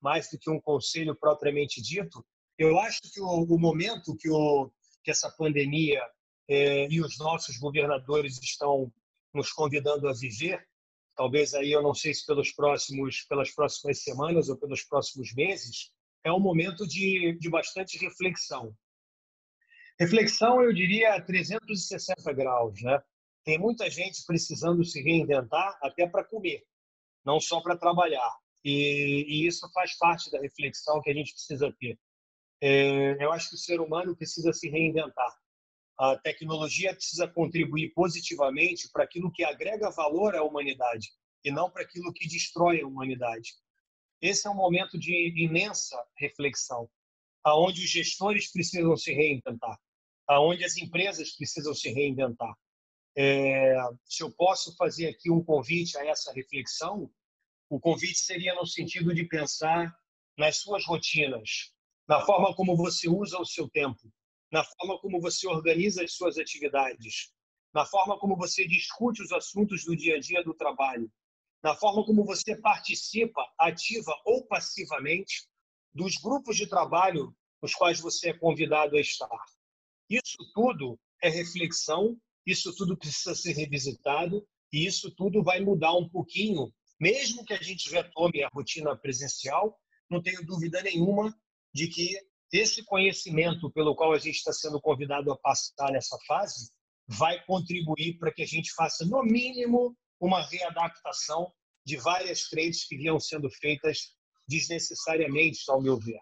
mais 0.00 0.28
do 0.28 0.36
que 0.36 0.50
um 0.50 0.60
conselho 0.60 1.14
propriamente 1.14 1.80
dito. 1.80 2.26
Eu 2.58 2.80
acho 2.80 3.00
que 3.02 3.20
o, 3.20 3.44
o 3.44 3.56
momento 3.56 4.16
que, 4.16 4.28
o, 4.28 4.72
que 5.04 5.12
essa 5.12 5.30
pandemia 5.30 6.02
é, 6.48 6.88
e 6.90 7.00
os 7.00 7.16
nossos 7.16 7.58
governadores 7.58 8.42
estão 8.42 8.92
nos 9.32 9.52
convidando 9.52 10.08
a 10.08 10.14
viver, 10.14 10.66
talvez 11.14 11.54
aí 11.54 11.70
eu 11.70 11.80
não 11.80 11.94
sei 11.94 12.12
se 12.12 12.26
pelos 12.26 12.50
próximos, 12.50 13.24
pelas 13.28 13.52
próximas 13.52 14.02
semanas 14.02 14.48
ou 14.48 14.56
pelos 14.56 14.82
próximos 14.82 15.32
meses, 15.32 15.92
é 16.24 16.32
um 16.32 16.40
momento 16.40 16.84
de, 16.88 17.38
de 17.38 17.48
bastante 17.48 17.96
reflexão. 17.98 18.74
Reflexão, 19.98 20.62
eu 20.62 20.74
diria, 20.74 21.18
360 21.22 22.30
graus, 22.34 22.82
né? 22.82 23.02
Tem 23.44 23.58
muita 23.58 23.88
gente 23.88 24.22
precisando 24.26 24.84
se 24.84 25.00
reinventar 25.00 25.78
até 25.82 26.06
para 26.06 26.22
comer, 26.22 26.62
não 27.24 27.40
só 27.40 27.62
para 27.62 27.78
trabalhar. 27.78 28.30
E, 28.62 29.24
e, 29.26 29.46
isso 29.46 29.70
faz 29.72 29.96
parte 29.96 30.30
da 30.30 30.38
reflexão 30.38 31.00
que 31.00 31.08
a 31.08 31.14
gente 31.14 31.32
precisa 31.32 31.72
ter. 31.78 31.98
É, 32.60 33.24
eu 33.24 33.32
acho 33.32 33.48
que 33.48 33.54
o 33.54 33.58
ser 33.58 33.80
humano 33.80 34.14
precisa 34.14 34.52
se 34.52 34.68
reinventar. 34.68 35.34
A 35.98 36.16
tecnologia 36.18 36.92
precisa 36.92 37.26
contribuir 37.26 37.94
positivamente 37.94 38.90
para 38.92 39.04
aquilo 39.04 39.32
que 39.32 39.44
agrega 39.44 39.90
valor 39.90 40.34
à 40.34 40.42
humanidade 40.42 41.08
e 41.42 41.50
não 41.50 41.70
para 41.70 41.82
aquilo 41.82 42.12
que 42.12 42.28
destrói 42.28 42.82
a 42.82 42.86
humanidade. 42.86 43.54
Esse 44.20 44.46
é 44.46 44.50
um 44.50 44.54
momento 44.54 44.98
de 44.98 45.32
imensa 45.42 45.96
reflexão, 46.18 46.90
aonde 47.42 47.84
os 47.84 47.90
gestores 47.90 48.52
precisam 48.52 48.94
se 48.94 49.14
reinventar 49.14 49.78
aonde 50.28 50.64
as 50.64 50.76
empresas 50.76 51.36
precisam 51.36 51.74
se 51.74 51.90
reinventar. 51.90 52.54
É, 53.16 53.76
se 54.04 54.22
eu 54.22 54.30
posso 54.30 54.76
fazer 54.76 55.08
aqui 55.08 55.30
um 55.30 55.42
convite 55.42 55.96
a 55.96 56.06
essa 56.06 56.32
reflexão, 56.32 57.10
o 57.70 57.80
convite 57.80 58.18
seria 58.18 58.54
no 58.54 58.66
sentido 58.66 59.14
de 59.14 59.24
pensar 59.24 59.94
nas 60.36 60.58
suas 60.58 60.84
rotinas, 60.84 61.72
na 62.06 62.20
forma 62.24 62.54
como 62.54 62.76
você 62.76 63.08
usa 63.08 63.38
o 63.38 63.46
seu 63.46 63.68
tempo, 63.68 64.12
na 64.52 64.62
forma 64.62 64.98
como 65.00 65.20
você 65.20 65.46
organiza 65.48 66.04
as 66.04 66.12
suas 66.12 66.38
atividades, 66.38 67.32
na 67.74 67.84
forma 67.84 68.18
como 68.18 68.36
você 68.36 68.66
discute 68.66 69.22
os 69.22 69.32
assuntos 69.32 69.84
do 69.84 69.96
dia 69.96 70.16
a 70.16 70.20
dia 70.20 70.42
do 70.44 70.54
trabalho, 70.54 71.10
na 71.62 71.74
forma 71.74 72.04
como 72.04 72.24
você 72.24 72.54
participa, 72.56 73.42
ativa 73.58 74.12
ou 74.24 74.46
passivamente, 74.46 75.48
dos 75.92 76.16
grupos 76.16 76.56
de 76.56 76.66
trabalho 76.66 77.34
nos 77.60 77.74
quais 77.74 77.98
você 77.98 78.30
é 78.30 78.38
convidado 78.38 78.96
a 78.96 79.00
estar. 79.00 79.28
Isso 80.08 80.38
tudo 80.54 80.98
é 81.22 81.28
reflexão, 81.28 82.16
isso 82.46 82.74
tudo 82.74 82.96
precisa 82.96 83.34
ser 83.34 83.52
revisitado 83.52 84.46
e 84.72 84.86
isso 84.86 85.10
tudo 85.14 85.42
vai 85.42 85.60
mudar 85.60 85.94
um 85.94 86.08
pouquinho, 86.08 86.72
mesmo 87.00 87.44
que 87.44 87.52
a 87.52 87.62
gente 87.62 87.90
retome 87.90 88.42
a 88.42 88.48
rotina 88.52 88.96
presencial, 88.96 89.78
não 90.08 90.22
tenho 90.22 90.44
dúvida 90.44 90.82
nenhuma 90.82 91.34
de 91.74 91.88
que 91.88 92.16
esse 92.52 92.84
conhecimento 92.84 93.70
pelo 93.72 93.94
qual 93.94 94.12
a 94.12 94.18
gente 94.18 94.36
está 94.36 94.52
sendo 94.52 94.80
convidado 94.80 95.32
a 95.32 95.38
passar 95.38 95.90
nessa 95.90 96.16
fase 96.26 96.70
vai 97.06 97.44
contribuir 97.44 98.18
para 98.18 98.32
que 98.32 98.42
a 98.42 98.46
gente 98.46 98.72
faça, 98.72 99.04
no 99.04 99.22
mínimo, 99.22 99.96
uma 100.20 100.42
readaptação 100.42 101.52
de 101.84 101.96
várias 101.96 102.42
frentes 102.42 102.86
que 102.86 102.96
vinham 102.96 103.20
sendo 103.20 103.50
feitas 103.50 104.14
desnecessariamente, 104.48 105.60
ao 105.68 105.82
meu 105.82 105.98
ver. 105.98 106.20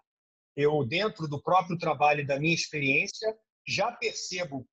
Eu, 0.55 0.85
dentro 0.85 1.27
do 1.27 1.41
próprio 1.41 1.77
trabalho 1.77 2.21
e 2.21 2.25
da 2.25 2.39
minha 2.39 2.53
experiência, 2.53 3.35
já 3.67 3.91
percebo 3.91 4.67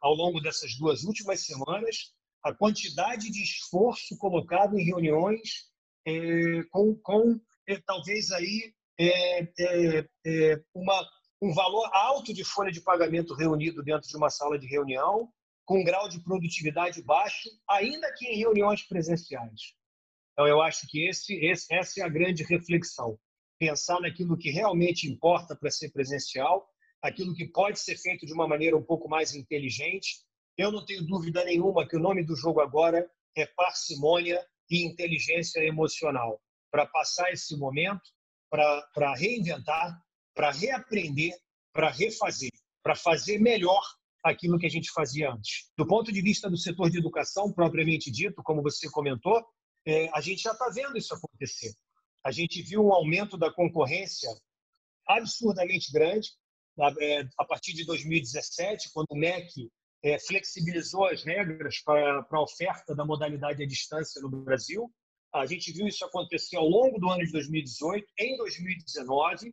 ao 0.00 0.14
longo 0.14 0.40
dessas 0.40 0.76
duas 0.76 1.04
últimas 1.04 1.44
semanas 1.44 2.12
a 2.42 2.54
quantidade 2.54 3.30
de 3.30 3.42
esforço 3.42 4.16
colocado 4.18 4.78
em 4.78 4.84
reuniões 4.84 5.68
é, 6.06 6.62
com, 6.70 6.94
com 6.96 7.40
é, 7.66 7.78
talvez 7.86 8.30
aí 8.30 8.72
é, 8.98 9.42
é, 9.42 10.08
é, 10.26 10.62
uma, 10.74 11.08
um 11.40 11.52
valor 11.52 11.88
alto 11.92 12.32
de 12.32 12.44
folha 12.44 12.72
de 12.72 12.80
pagamento 12.80 13.34
reunido 13.34 13.82
dentro 13.82 14.08
de 14.08 14.16
uma 14.16 14.30
sala 14.30 14.58
de 14.58 14.66
reunião, 14.66 15.30
com 15.64 15.80
um 15.80 15.84
grau 15.84 16.08
de 16.08 16.22
produtividade 16.22 17.02
baixo, 17.02 17.48
ainda 17.68 18.12
que 18.14 18.26
em 18.26 18.38
reuniões 18.38 18.82
presenciais. 18.82 19.74
Então, 20.32 20.46
eu 20.46 20.62
acho 20.62 20.86
que 20.88 21.06
esse, 21.06 21.34
esse, 21.44 21.72
essa 21.74 22.00
é 22.00 22.04
a 22.04 22.08
grande 22.08 22.42
reflexão. 22.42 23.18
Pensar 23.58 24.00
naquilo 24.00 24.38
que 24.38 24.50
realmente 24.50 25.08
importa 25.08 25.54
para 25.54 25.70
ser 25.70 25.90
presencial 25.90 26.68
aquilo 27.02 27.34
que 27.34 27.46
pode 27.46 27.78
ser 27.80 27.96
feito 27.96 28.26
de 28.26 28.32
uma 28.32 28.48
maneira 28.48 28.76
um 28.76 28.82
pouco 28.82 29.08
mais 29.08 29.34
inteligente. 29.34 30.20
Eu 30.56 30.72
não 30.72 30.84
tenho 30.84 31.06
dúvida 31.06 31.44
nenhuma 31.44 31.86
que 31.86 31.96
o 31.96 32.00
nome 32.00 32.24
do 32.24 32.34
jogo 32.34 32.60
agora 32.60 33.08
é 33.36 33.46
parcimônia 33.46 34.44
e 34.70 34.84
inteligência 34.84 35.60
emocional 35.60 36.40
para 36.70 36.86
passar 36.86 37.30
esse 37.32 37.56
momento, 37.56 38.02
para 38.50 39.14
reinventar, 39.14 40.00
para 40.34 40.50
reaprender, 40.50 41.34
para 41.72 41.90
refazer, 41.90 42.50
para 42.82 42.94
fazer 42.94 43.38
melhor 43.38 43.82
aquilo 44.24 44.58
que 44.58 44.66
a 44.66 44.70
gente 44.70 44.90
fazia 44.90 45.30
antes. 45.30 45.70
Do 45.76 45.86
ponto 45.86 46.12
de 46.12 46.20
vista 46.20 46.50
do 46.50 46.56
setor 46.56 46.90
de 46.90 46.98
educação, 46.98 47.52
propriamente 47.52 48.10
dito, 48.10 48.42
como 48.42 48.62
você 48.62 48.90
comentou, 48.90 49.44
é, 49.86 50.10
a 50.12 50.20
gente 50.20 50.42
já 50.42 50.52
está 50.52 50.68
vendo 50.70 50.98
isso 50.98 51.14
acontecer. 51.14 51.72
A 52.24 52.30
gente 52.30 52.60
viu 52.62 52.84
um 52.84 52.92
aumento 52.92 53.38
da 53.38 53.50
concorrência 53.50 54.28
absurdamente 55.06 55.90
grande, 55.92 56.30
a 56.80 57.44
partir 57.44 57.72
de 57.72 57.84
2017, 57.84 58.90
quando 58.92 59.08
o 59.10 59.16
MEC 59.16 59.70
é, 60.02 60.18
flexibilizou 60.18 61.06
as 61.06 61.24
regras 61.24 61.80
para 61.82 62.26
a 62.30 62.42
oferta 62.42 62.94
da 62.94 63.04
modalidade 63.04 63.62
à 63.62 63.66
distância 63.66 64.20
no 64.22 64.28
Brasil. 64.28 64.90
A 65.34 65.44
gente 65.44 65.72
viu 65.72 65.86
isso 65.86 66.04
acontecer 66.04 66.56
ao 66.56 66.68
longo 66.68 66.98
do 66.98 67.08
ano 67.10 67.24
de 67.24 67.32
2018. 67.32 68.06
Em 68.18 68.36
2019, 68.36 69.52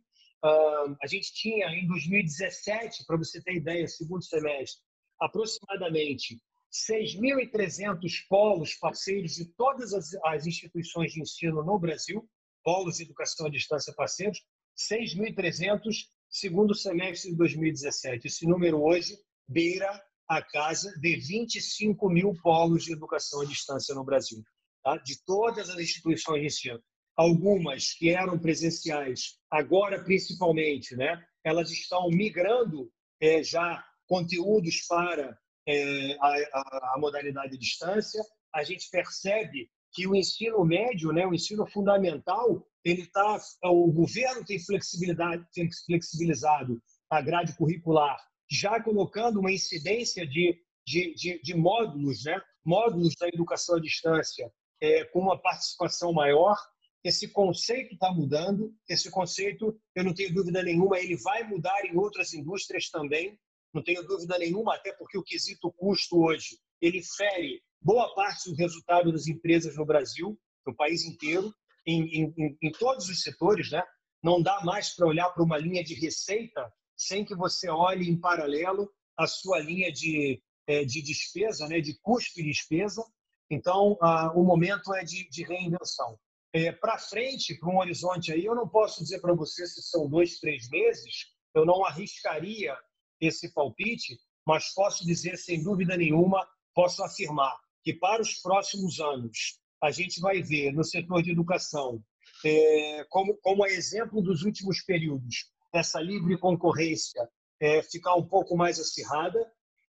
a 1.02 1.06
gente 1.06 1.32
tinha, 1.34 1.66
em 1.68 1.86
2017, 1.86 3.04
para 3.06 3.16
você 3.16 3.42
ter 3.42 3.56
ideia, 3.56 3.86
segundo 3.88 4.22
semestre, 4.22 4.80
aproximadamente 5.20 6.38
6.300 6.72 8.26
polos 8.28 8.74
parceiros 8.74 9.34
de 9.34 9.46
todas 9.54 9.92
as 10.24 10.46
instituições 10.46 11.12
de 11.12 11.22
ensino 11.22 11.64
no 11.64 11.78
Brasil, 11.78 12.28
polos 12.62 12.98
de 12.98 13.04
educação 13.04 13.46
à 13.46 13.50
distância 13.50 13.94
parceiros, 13.94 14.40
6.300 14.76 16.06
segundo 16.36 16.74
semestre 16.74 17.30
de 17.30 17.36
2017. 17.38 18.26
Esse 18.26 18.46
número 18.46 18.82
hoje 18.82 19.18
beira 19.48 20.02
a 20.28 20.42
casa 20.42 20.92
de 21.00 21.16
25 21.16 22.10
mil 22.10 22.34
polos 22.42 22.84
de 22.84 22.92
educação 22.92 23.40
à 23.40 23.46
distância 23.46 23.94
no 23.94 24.04
Brasil, 24.04 24.42
tá? 24.84 24.98
de 24.98 25.24
todas 25.24 25.70
as 25.70 25.78
instituições 25.78 26.40
de 26.40 26.46
ensino. 26.46 26.82
Algumas 27.16 27.94
que 27.94 28.10
eram 28.10 28.38
presenciais, 28.38 29.38
agora 29.50 30.04
principalmente, 30.04 30.94
né? 30.94 31.24
elas 31.42 31.70
estão 31.70 32.10
migrando 32.10 32.92
é, 33.18 33.42
já 33.42 33.82
conteúdos 34.06 34.82
para 34.86 35.38
é, 35.66 36.16
a, 36.20 36.34
a, 36.52 36.94
a 36.96 36.98
modalidade 36.98 37.56
à 37.56 37.58
distância. 37.58 38.22
A 38.54 38.62
gente 38.62 38.90
percebe 38.90 39.70
que 39.96 40.06
o 40.06 40.14
ensino 40.14 40.62
médio, 40.62 41.10
né, 41.10 41.26
o 41.26 41.32
ensino 41.32 41.66
fundamental, 41.66 42.62
ele 42.84 43.06
tá, 43.06 43.40
o 43.64 43.90
governo 43.90 44.44
tem 44.44 44.60
flexibilidade, 44.60 45.42
tem 45.54 45.70
flexibilizado 45.86 46.78
a 47.08 47.22
grade 47.22 47.56
curricular, 47.56 48.20
já 48.48 48.78
colocando 48.82 49.40
uma 49.40 49.50
incidência 49.50 50.26
de, 50.26 50.60
de, 50.86 51.14
de, 51.14 51.40
de 51.42 51.54
módulos, 51.54 52.24
né, 52.24 52.38
módulos 52.62 53.14
da 53.18 53.26
educação 53.26 53.76
à 53.76 53.80
distância, 53.80 54.52
é, 54.82 55.02
com 55.06 55.20
uma 55.20 55.40
participação 55.40 56.12
maior. 56.12 56.54
Esse 57.02 57.28
conceito 57.28 57.94
está 57.94 58.12
mudando. 58.12 58.74
Esse 58.86 59.10
conceito, 59.10 59.80
eu 59.94 60.04
não 60.04 60.12
tenho 60.12 60.34
dúvida 60.34 60.62
nenhuma, 60.62 60.98
ele 60.98 61.16
vai 61.16 61.42
mudar 61.42 61.86
em 61.86 61.96
outras 61.96 62.34
indústrias 62.34 62.90
também. 62.90 63.38
Não 63.72 63.82
tenho 63.82 64.06
dúvida 64.06 64.36
nenhuma, 64.36 64.74
até 64.74 64.92
porque 64.92 65.16
o 65.16 65.22
quesito 65.22 65.72
custo 65.72 66.22
hoje 66.22 66.58
ele 66.82 67.02
fere 67.02 67.62
boa 67.80 68.14
parte 68.14 68.50
do 68.50 68.56
resultado 68.56 69.12
das 69.12 69.26
empresas 69.26 69.76
no 69.76 69.86
Brasil, 69.86 70.38
no 70.66 70.74
país 70.74 71.04
inteiro, 71.04 71.54
em, 71.86 72.02
em, 72.22 72.58
em 72.60 72.72
todos 72.72 73.08
os 73.08 73.22
setores, 73.22 73.70
né? 73.70 73.82
Não 74.22 74.42
dá 74.42 74.60
mais 74.64 74.94
para 74.94 75.06
olhar 75.06 75.30
para 75.30 75.44
uma 75.44 75.56
linha 75.56 75.84
de 75.84 75.94
receita 75.94 76.72
sem 76.96 77.24
que 77.24 77.34
você 77.36 77.68
olhe 77.68 78.08
em 78.08 78.18
paralelo 78.18 78.90
a 79.16 79.26
sua 79.26 79.60
linha 79.60 79.92
de, 79.92 80.42
é, 80.66 80.84
de 80.84 81.00
despesa, 81.02 81.68
né? 81.68 81.80
De 81.80 81.96
custo 82.00 82.40
e 82.40 82.44
despesa. 82.44 83.04
Então, 83.48 83.96
o 84.34 84.42
momento 84.42 84.92
é 84.94 85.04
de, 85.04 85.28
de 85.28 85.44
reinvenção. 85.44 86.18
É, 86.52 86.72
para 86.72 86.98
frente, 86.98 87.54
para 87.58 87.68
um 87.68 87.78
horizonte 87.78 88.32
aí, 88.32 88.44
eu 88.44 88.54
não 88.54 88.68
posso 88.68 89.02
dizer 89.02 89.20
para 89.20 89.34
você 89.34 89.66
se 89.66 89.82
são 89.82 90.08
dois, 90.08 90.40
três 90.40 90.68
meses. 90.68 91.26
Eu 91.54 91.64
não 91.64 91.84
arriscaria 91.84 92.76
esse 93.20 93.52
palpite, 93.52 94.18
mas 94.44 94.72
posso 94.74 95.04
dizer, 95.04 95.36
sem 95.36 95.62
dúvida 95.62 95.96
nenhuma, 95.96 96.46
posso 96.74 97.04
afirmar 97.04 97.56
que 97.86 97.94
para 97.94 98.20
os 98.20 98.34
próximos 98.40 98.98
anos 98.98 99.60
a 99.80 99.92
gente 99.92 100.20
vai 100.20 100.42
ver 100.42 100.72
no 100.72 100.82
setor 100.82 101.22
de 101.22 101.30
educação, 101.30 102.02
é, 102.44 103.06
como, 103.08 103.36
como 103.36 103.64
exemplo 103.64 104.20
dos 104.20 104.42
últimos 104.42 104.82
períodos, 104.82 105.52
essa 105.72 106.00
livre 106.00 106.36
concorrência 106.36 107.22
é, 107.60 107.80
ficar 107.84 108.16
um 108.16 108.26
pouco 108.26 108.56
mais 108.56 108.80
acirrada, 108.80 109.38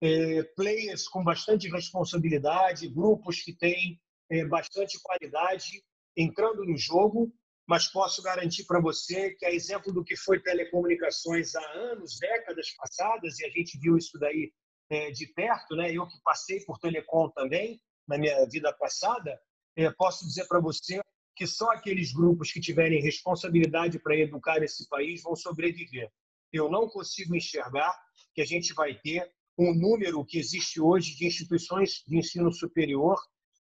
é, 0.01 0.43
players 0.53 1.07
com 1.07 1.23
bastante 1.23 1.69
responsabilidade, 1.69 2.89
grupos 2.89 3.41
que 3.41 3.53
têm 3.53 3.97
é, 4.29 4.43
bastante 4.43 4.99
qualidade 5.01 5.81
entrando 6.17 6.65
no 6.65 6.77
jogo, 6.77 7.33
mas 7.65 7.87
posso 7.87 8.21
garantir 8.21 8.65
para 8.65 8.81
você 8.81 9.31
que 9.35 9.45
é 9.45 9.55
exemplo 9.55 9.93
do 9.93 10.03
que 10.03 10.17
foi 10.17 10.41
telecomunicações 10.41 11.55
há 11.55 11.71
anos, 11.71 12.19
décadas 12.19 12.67
passadas, 12.75 13.39
e 13.39 13.45
a 13.45 13.49
gente 13.49 13.79
viu 13.79 13.95
isso 13.95 14.19
daí 14.19 14.51
é, 14.89 15.11
de 15.11 15.27
perto, 15.27 15.75
né? 15.75 15.91
Eu 15.91 16.07
que 16.07 16.19
passei 16.23 16.63
por 16.65 16.79
telecom 16.79 17.29
também 17.29 17.81
na 18.07 18.17
minha 18.17 18.45
vida 18.45 18.71
passada, 18.73 19.39
é, 19.75 19.91
posso 19.91 20.25
dizer 20.25 20.47
para 20.47 20.59
você 20.59 21.01
que 21.35 21.45
só 21.45 21.69
aqueles 21.71 22.11
grupos 22.13 22.51
que 22.51 22.59
tiverem 22.59 23.01
responsabilidade 23.01 23.99
para 23.99 24.17
educar 24.17 24.63
esse 24.63 24.87
país 24.89 25.21
vão 25.21 25.35
sobreviver. 25.35 26.09
Eu 26.51 26.69
não 26.69 26.87
consigo 26.87 27.35
enxergar 27.35 27.93
que 28.33 28.41
a 28.41 28.45
gente 28.45 28.73
vai 28.73 28.95
ter 28.95 29.29
um 29.57 29.73
número 29.73 30.25
que 30.25 30.39
existe 30.39 30.79
hoje 30.79 31.15
de 31.15 31.27
instituições 31.27 32.03
de 32.07 32.17
ensino 32.17 32.51
superior 32.51 33.17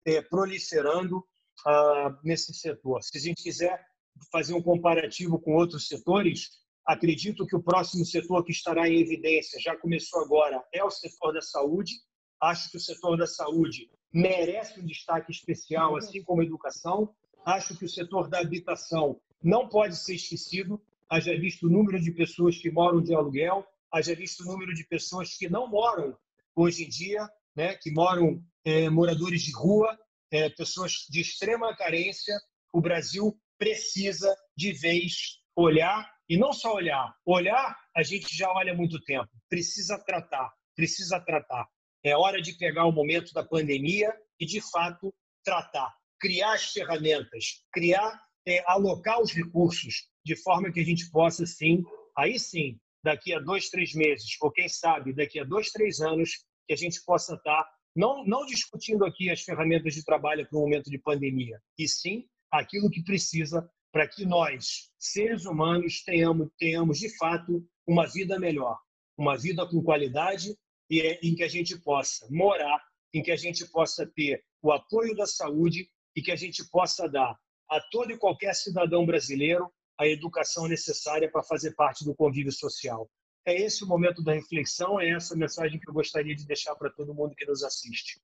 é, 0.05 0.23
proliferando 0.23 1.25
ah, 1.67 2.19
nesse 2.25 2.55
setor. 2.55 3.03
Se 3.03 3.19
a 3.19 3.21
gente 3.21 3.43
quiser 3.43 3.85
fazer 4.33 4.55
um 4.55 4.63
comparativo 4.63 5.39
com 5.41 5.55
outros 5.55 5.87
setores, 5.87 6.51
acredito 6.91 7.47
que 7.47 7.55
o 7.55 7.63
próximo 7.63 8.05
setor 8.05 8.45
que 8.45 8.51
estará 8.51 8.89
em 8.89 8.99
evidência, 8.99 9.61
já 9.61 9.77
começou 9.77 10.25
agora, 10.25 10.61
é 10.73 10.83
o 10.83 10.91
setor 10.91 11.33
da 11.33 11.41
saúde. 11.41 11.95
Acho 12.41 12.69
que 12.69 12.77
o 12.79 12.81
setor 12.81 13.17
da 13.17 13.29
saúde 13.29 13.89
merece 14.13 14.81
um 14.81 14.85
destaque 14.85 15.31
especial, 15.31 15.97
assim 15.97 16.21
como 16.25 16.41
a 16.41 16.45
educação. 16.45 17.15
Acho 17.45 17.79
que 17.79 17.85
o 17.85 17.89
setor 17.89 18.29
da 18.29 18.41
habitação 18.41 19.21
não 19.41 19.69
pode 19.69 19.97
ser 19.97 20.17
esquecido. 20.17 20.83
Haja 21.09 21.39
visto 21.39 21.69
o 21.69 21.71
número 21.71 22.01
de 22.01 22.11
pessoas 22.11 22.59
que 22.59 22.73
moram 22.73 23.01
de 23.01 23.15
aluguel, 23.15 23.65
haja 23.93 24.15
visto 24.15 24.41
o 24.41 24.47
número 24.47 24.75
de 24.75 24.85
pessoas 24.85 25.37
que 25.37 25.49
não 25.49 25.69
moram 25.69 26.17
hoje 26.57 26.85
em 26.85 26.89
dia, 26.89 27.29
né, 27.55 27.75
que 27.75 27.91
moram 27.93 28.43
é, 28.65 28.91
moradores 28.91 29.43
de 29.43 29.53
rua, 29.53 29.97
é, 30.31 30.49
pessoas 30.51 31.07
de 31.09 31.21
extrema 31.21 31.75
carência. 31.77 32.37
O 32.73 32.81
Brasil 32.81 33.37
precisa 33.59 34.35
de 34.57 34.73
vez 34.73 35.41
olhar 35.57 36.09
e 36.31 36.37
não 36.37 36.53
só 36.53 36.75
olhar. 36.75 37.13
Olhar, 37.27 37.77
a 37.95 38.05
gente 38.05 38.37
já 38.37 38.49
olha 38.53 38.73
há 38.73 38.77
muito 38.77 39.03
tempo. 39.03 39.29
Precisa 39.49 39.99
tratar, 39.99 40.49
precisa 40.77 41.19
tratar. 41.19 41.67
É 42.05 42.17
hora 42.17 42.41
de 42.41 42.57
pegar 42.57 42.87
o 42.87 42.93
momento 42.93 43.35
da 43.35 43.45
pandemia 43.45 44.15
e, 44.39 44.47
de 44.47 44.61
fato, 44.71 45.13
tratar. 45.45 45.93
Criar 46.21 46.55
as 46.55 46.71
ferramentas, 46.71 47.65
criar, 47.73 48.23
é, 48.47 48.63
alocar 48.71 49.21
os 49.21 49.33
recursos 49.33 50.09
de 50.25 50.37
forma 50.37 50.71
que 50.71 50.79
a 50.79 50.85
gente 50.85 51.11
possa, 51.11 51.45
sim, 51.45 51.83
aí 52.17 52.39
sim, 52.39 52.79
daqui 53.03 53.35
a 53.35 53.41
dois, 53.41 53.69
três 53.69 53.93
meses, 53.93 54.37
ou 54.41 54.53
quem 54.53 54.69
sabe 54.69 55.13
daqui 55.13 55.41
a 55.41 55.45
dois, 55.45 55.71
três 55.73 56.01
anos, 56.01 56.31
que 56.69 56.75
a 56.75 56.77
gente 56.77 57.03
possa 57.05 57.35
estar 57.35 57.67
não, 57.97 58.25
não 58.25 58.47
discutindo 58.47 59.05
aqui 59.05 59.31
as 59.31 59.43
ferramentas 59.43 59.95
de 59.95 60.05
trabalho 60.05 60.47
para 60.49 60.57
o 60.57 60.63
momento 60.63 60.91
de 60.91 60.99
pandemia, 60.99 61.61
e 61.77 61.89
sim 61.89 62.25
aquilo 62.53 62.89
que 62.89 63.03
precisa 63.03 63.69
para 63.93 64.07
que 64.09 64.25
nós, 64.25 64.91
seres 64.99 65.45
humanos, 65.45 66.03
tenhamos, 66.03 66.49
tenhamos 66.59 66.99
de 66.99 67.17
fato 67.17 67.67
uma 67.87 68.07
vida 68.07 68.39
melhor, 68.39 68.79
uma 69.17 69.37
vida 69.37 69.67
com 69.67 69.83
qualidade 69.83 70.57
e 70.89 71.01
é, 71.01 71.19
em 71.23 71.35
que 71.35 71.43
a 71.43 71.49
gente 71.49 71.79
possa 71.79 72.27
morar, 72.31 72.83
em 73.13 73.23
que 73.23 73.31
a 73.31 73.37
gente 73.37 73.67
possa 73.67 74.07
ter 74.15 74.45
o 74.63 74.73
apoio 74.73 75.15
da 75.17 75.27
saúde 75.27 75.91
e 76.15 76.23
que 76.23 76.31
a 76.31 76.37
gente 76.37 76.65
possa 76.71 77.09
dar 77.09 77.37
a 77.69 77.81
todo 77.91 78.13
e 78.13 78.19
qualquer 78.19 78.55
cidadão 78.55 79.07
brasileiro 79.07 79.73
a 79.99 80.07
educação 80.07 80.67
necessária 80.67 81.31
para 81.31 81.43
fazer 81.43 81.75
parte 81.75 82.05
do 82.05 82.15
convívio 82.15 82.53
social. 82.53 83.11
É 83.45 83.55
esse 83.55 83.85
o 83.85 83.87
momento 83.87 84.23
da 84.23 84.33
reflexão, 84.33 85.01
é 85.01 85.11
essa 85.11 85.37
mensagem 85.37 85.79
que 85.79 85.89
eu 85.89 85.95
gostaria 85.95 86.35
de 86.35 86.47
deixar 86.47 86.75
para 86.75 86.91
todo 86.91 87.15
mundo 87.15 87.35
que 87.35 87.47
nos 87.47 87.63
assiste. 87.63 88.21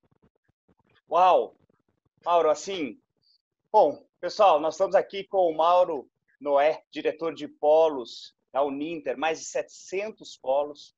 Uau! 1.11 1.57
Mauro, 2.25 2.51
assim, 2.51 2.99
bom, 3.71 4.06
pessoal, 4.21 4.59
nós 4.59 4.75
estamos 4.75 4.95
aqui 4.95 5.25
com 5.25 5.51
o 5.51 5.57
Mauro 5.57 6.09
Noé, 6.41 6.83
diretor 6.91 7.35
de 7.35 7.47
polos 7.47 8.35
da 8.53 8.63
Uninter, 8.63 9.19
mais 9.19 9.39
de 9.39 9.45
700 9.45 10.37
polos, 10.39 10.95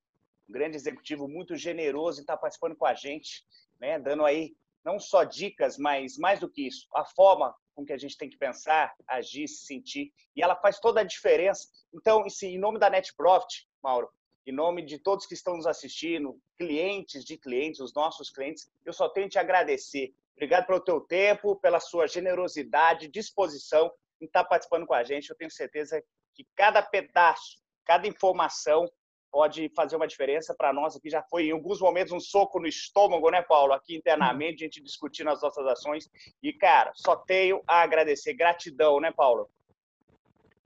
um 0.49 0.53
grande 0.53 0.77
executivo 0.77 1.27
muito 1.29 1.57
generoso 1.57 2.21
e 2.21 2.23
está 2.23 2.37
participando 2.37 2.77
com 2.77 2.87
a 2.87 2.95
gente, 2.95 3.45
né, 3.81 3.99
dando 3.99 4.25
aí 4.25 4.55
não 4.85 4.99
só 4.99 5.25
dicas, 5.25 5.77
mas 5.77 6.17
mais 6.17 6.41
do 6.41 6.49
que 6.49 6.67
isso, 6.67 6.87
a 6.95 7.05
forma 7.05 7.55
com 7.75 7.85
que 7.85 7.93
a 7.93 7.99
gente 7.99 8.17
tem 8.17 8.31
que 8.31 8.39
pensar, 8.39 8.95
agir, 9.07 9.49
se 9.49 9.67
sentir, 9.67 10.13
e 10.35 10.43
ela 10.43 10.57
faz 10.57 10.79
toda 10.81 11.01
a 11.01 11.05
diferença. 11.05 11.69
Então, 11.93 12.25
em 12.43 12.59
nome 12.59 12.79
da 12.79 12.89
Net 12.89 13.15
Profit, 13.15 13.69
Mauro, 13.83 14.09
em 14.47 14.53
nome 14.53 14.83
de 14.83 14.99
todos 14.99 15.27
que 15.27 15.35
estão 15.35 15.57
nos 15.57 15.67
assistindo, 15.67 16.41
clientes 16.57 17.25
de 17.25 17.37
clientes, 17.37 17.81
os 17.81 17.93
nossos 17.93 18.31
clientes, 18.31 18.71
eu 18.85 18.93
só 18.93 19.09
tenho 19.09 19.29
te 19.29 19.39
agradecer. 19.39 20.15
Obrigado 20.39 20.67
pelo 20.67 20.79
teu 20.79 21.01
tempo, 21.01 21.57
pela 21.57 21.81
sua 21.81 22.07
generosidade, 22.07 23.09
disposição 23.09 23.91
em 24.21 24.27
estar 24.27 24.45
participando 24.45 24.87
com 24.87 24.95
a 24.95 25.03
gente. 25.03 25.29
Eu 25.29 25.37
tenho 25.37 25.51
certeza 25.51 26.01
que 26.33 26.47
cada 26.55 26.81
pedaço, 26.81 27.61
cada 27.85 28.07
informação 28.07 28.89
pode 29.33 29.69
fazer 29.75 29.97
uma 29.97 30.07
diferença 30.07 30.55
para 30.55 30.73
nós 30.73 30.95
aqui. 30.95 31.11
Já 31.11 31.25
foi 31.25 31.49
em 31.49 31.51
alguns 31.51 31.81
momentos 31.81 32.13
um 32.13 32.21
soco 32.21 32.61
no 32.61 32.69
estômago, 32.69 33.29
né, 33.33 33.43
Paulo? 33.43 33.73
Aqui 33.73 33.97
internamente, 33.97 34.63
a 34.63 34.67
gente 34.67 34.81
discutindo 34.81 35.29
as 35.29 35.43
nossas 35.43 35.67
ações. 35.67 36.09
E, 36.41 36.53
cara, 36.53 36.93
só 36.95 37.17
tenho 37.17 37.61
a 37.67 37.83
agradecer. 37.83 38.33
Gratidão, 38.35 39.01
né, 39.01 39.11
Paulo? 39.11 39.51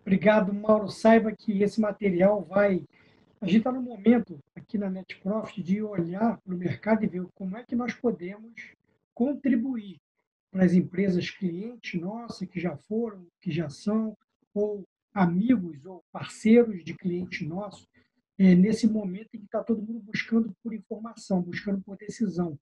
Obrigado, 0.02 0.52
Mauro. 0.52 0.90
Saiba 0.90 1.32
que 1.32 1.62
esse 1.62 1.80
material 1.80 2.42
vai. 2.42 2.85
A 3.40 3.46
gente 3.46 3.56
está 3.56 3.72
no 3.72 3.80
momento 3.80 4.38
aqui 4.54 4.76
na 4.76 4.90
NetProfit 4.90 5.62
de 5.62 5.82
olhar 5.82 6.38
para 6.42 6.54
o 6.54 6.58
mercado 6.58 7.04
e 7.04 7.06
ver 7.06 7.26
como 7.35 7.56
é 7.56 7.64
que 7.64 7.74
nós 7.74 7.94
podemos 7.94 8.52
contribuir 9.14 10.01
para 10.51 10.64
as 10.64 10.75
empresas 10.75 11.31
clientes 11.31 12.01
nossas 12.01 12.48
que 12.48 12.61
já 12.61 12.77
foram, 12.77 13.27
que 13.40 13.51
já 13.51 13.68
são, 13.68 14.16
ou 14.55 14.85
amigos 15.14 15.85
ou 15.87 16.05
parceiros 16.12 16.85
de 16.85 16.94
clientes 16.94 17.46
nossos, 17.46 17.88
é, 18.38 18.55
nesse 18.55 18.87
momento 18.87 19.29
em 19.35 19.38
que 19.38 19.44
está 19.44 19.62
todo 19.62 19.83
mundo 19.83 20.01
buscando 20.01 20.55
por 20.62 20.75
informação, 20.75 21.42
buscando 21.42 21.81
por 21.83 21.96
decisão. 21.96 22.59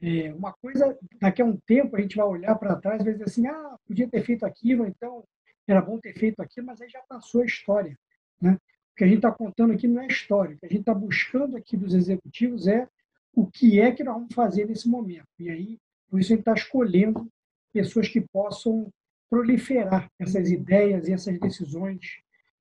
É, 0.00 0.32
uma 0.34 0.52
coisa, 0.52 0.98
daqui 1.20 1.42
a 1.42 1.44
um 1.44 1.56
tempo 1.66 1.96
a 1.96 2.00
gente 2.00 2.16
vai 2.16 2.26
olhar 2.26 2.56
para 2.56 2.76
trás 2.76 3.00
e 3.00 3.04
vai 3.04 3.12
dizer 3.12 3.24
assim, 3.24 3.46
ah, 3.46 3.76
podia 3.86 4.08
ter 4.08 4.24
feito 4.24 4.44
aquilo, 4.44 4.86
então 4.86 5.24
era 5.66 5.80
bom 5.80 5.98
ter 5.98 6.14
feito 6.14 6.40
aquilo, 6.40 6.66
mas 6.66 6.80
aí 6.80 6.88
já 6.88 7.00
passou 7.08 7.42
a 7.42 7.46
história. 7.46 7.96
Né? 8.40 8.54
O 8.54 8.94
que 8.96 9.04
a 9.04 9.06
gente 9.06 9.18
está 9.18 9.30
contando 9.30 9.72
aqui 9.72 9.86
não 9.86 10.02
é 10.02 10.06
história, 10.06 10.56
o 10.56 10.58
que 10.58 10.66
a 10.66 10.68
gente 10.68 10.80
está 10.80 10.94
buscando 10.94 11.56
aqui 11.56 11.76
dos 11.76 11.94
executivos 11.94 12.66
é 12.66 12.88
o 13.34 13.46
que 13.46 13.80
é 13.80 13.92
que 13.92 14.04
nós 14.04 14.14
vamos 14.14 14.34
fazer 14.34 14.66
nesse 14.66 14.88
momento. 14.88 15.28
E 15.38 15.50
aí, 15.50 15.78
por 16.08 16.20
isso 16.20 16.32
a 16.32 16.36
gente 16.36 16.40
está 16.40 16.54
escolhendo 16.54 17.28
pessoas 17.72 18.08
que 18.08 18.20
possam 18.20 18.92
proliferar 19.30 20.10
essas 20.18 20.50
ideias 20.50 21.08
e 21.08 21.12
essas 21.12 21.40
decisões 21.40 22.20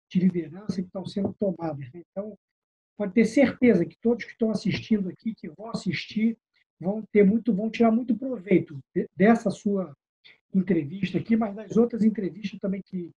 de 0.09 0.19
liderança 0.19 0.75
que 0.75 0.87
estão 0.87 1.05
sendo 1.05 1.33
tomadas. 1.33 1.91
Né? 1.91 2.01
Então, 2.09 2.37
pode 2.97 3.13
ter 3.13 3.25
certeza 3.25 3.85
que 3.85 3.97
todos 4.01 4.23
que 4.23 4.31
estão 4.31 4.51
assistindo 4.51 5.09
aqui, 5.09 5.35
que 5.35 5.49
vão 5.49 5.69
assistir, 5.69 6.37
vão 6.79 7.03
ter 7.11 7.23
muito, 7.23 7.53
vão 7.53 7.69
tirar 7.69 7.91
muito 7.91 8.15
proveito 8.17 8.79
dessa 9.15 9.51
sua 9.51 9.95
entrevista 10.53 11.17
aqui, 11.17 11.35
mas 11.35 11.55
das 11.55 11.77
outras 11.77 12.03
entrevistas 12.03 12.59
também 12.59 12.81
que, 12.81 13.11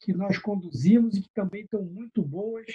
que 0.00 0.12
nós 0.12 0.38
conduzimos 0.38 1.16
e 1.16 1.22
que 1.22 1.30
também 1.34 1.62
estão 1.62 1.82
muito 1.82 2.22
boas 2.22 2.66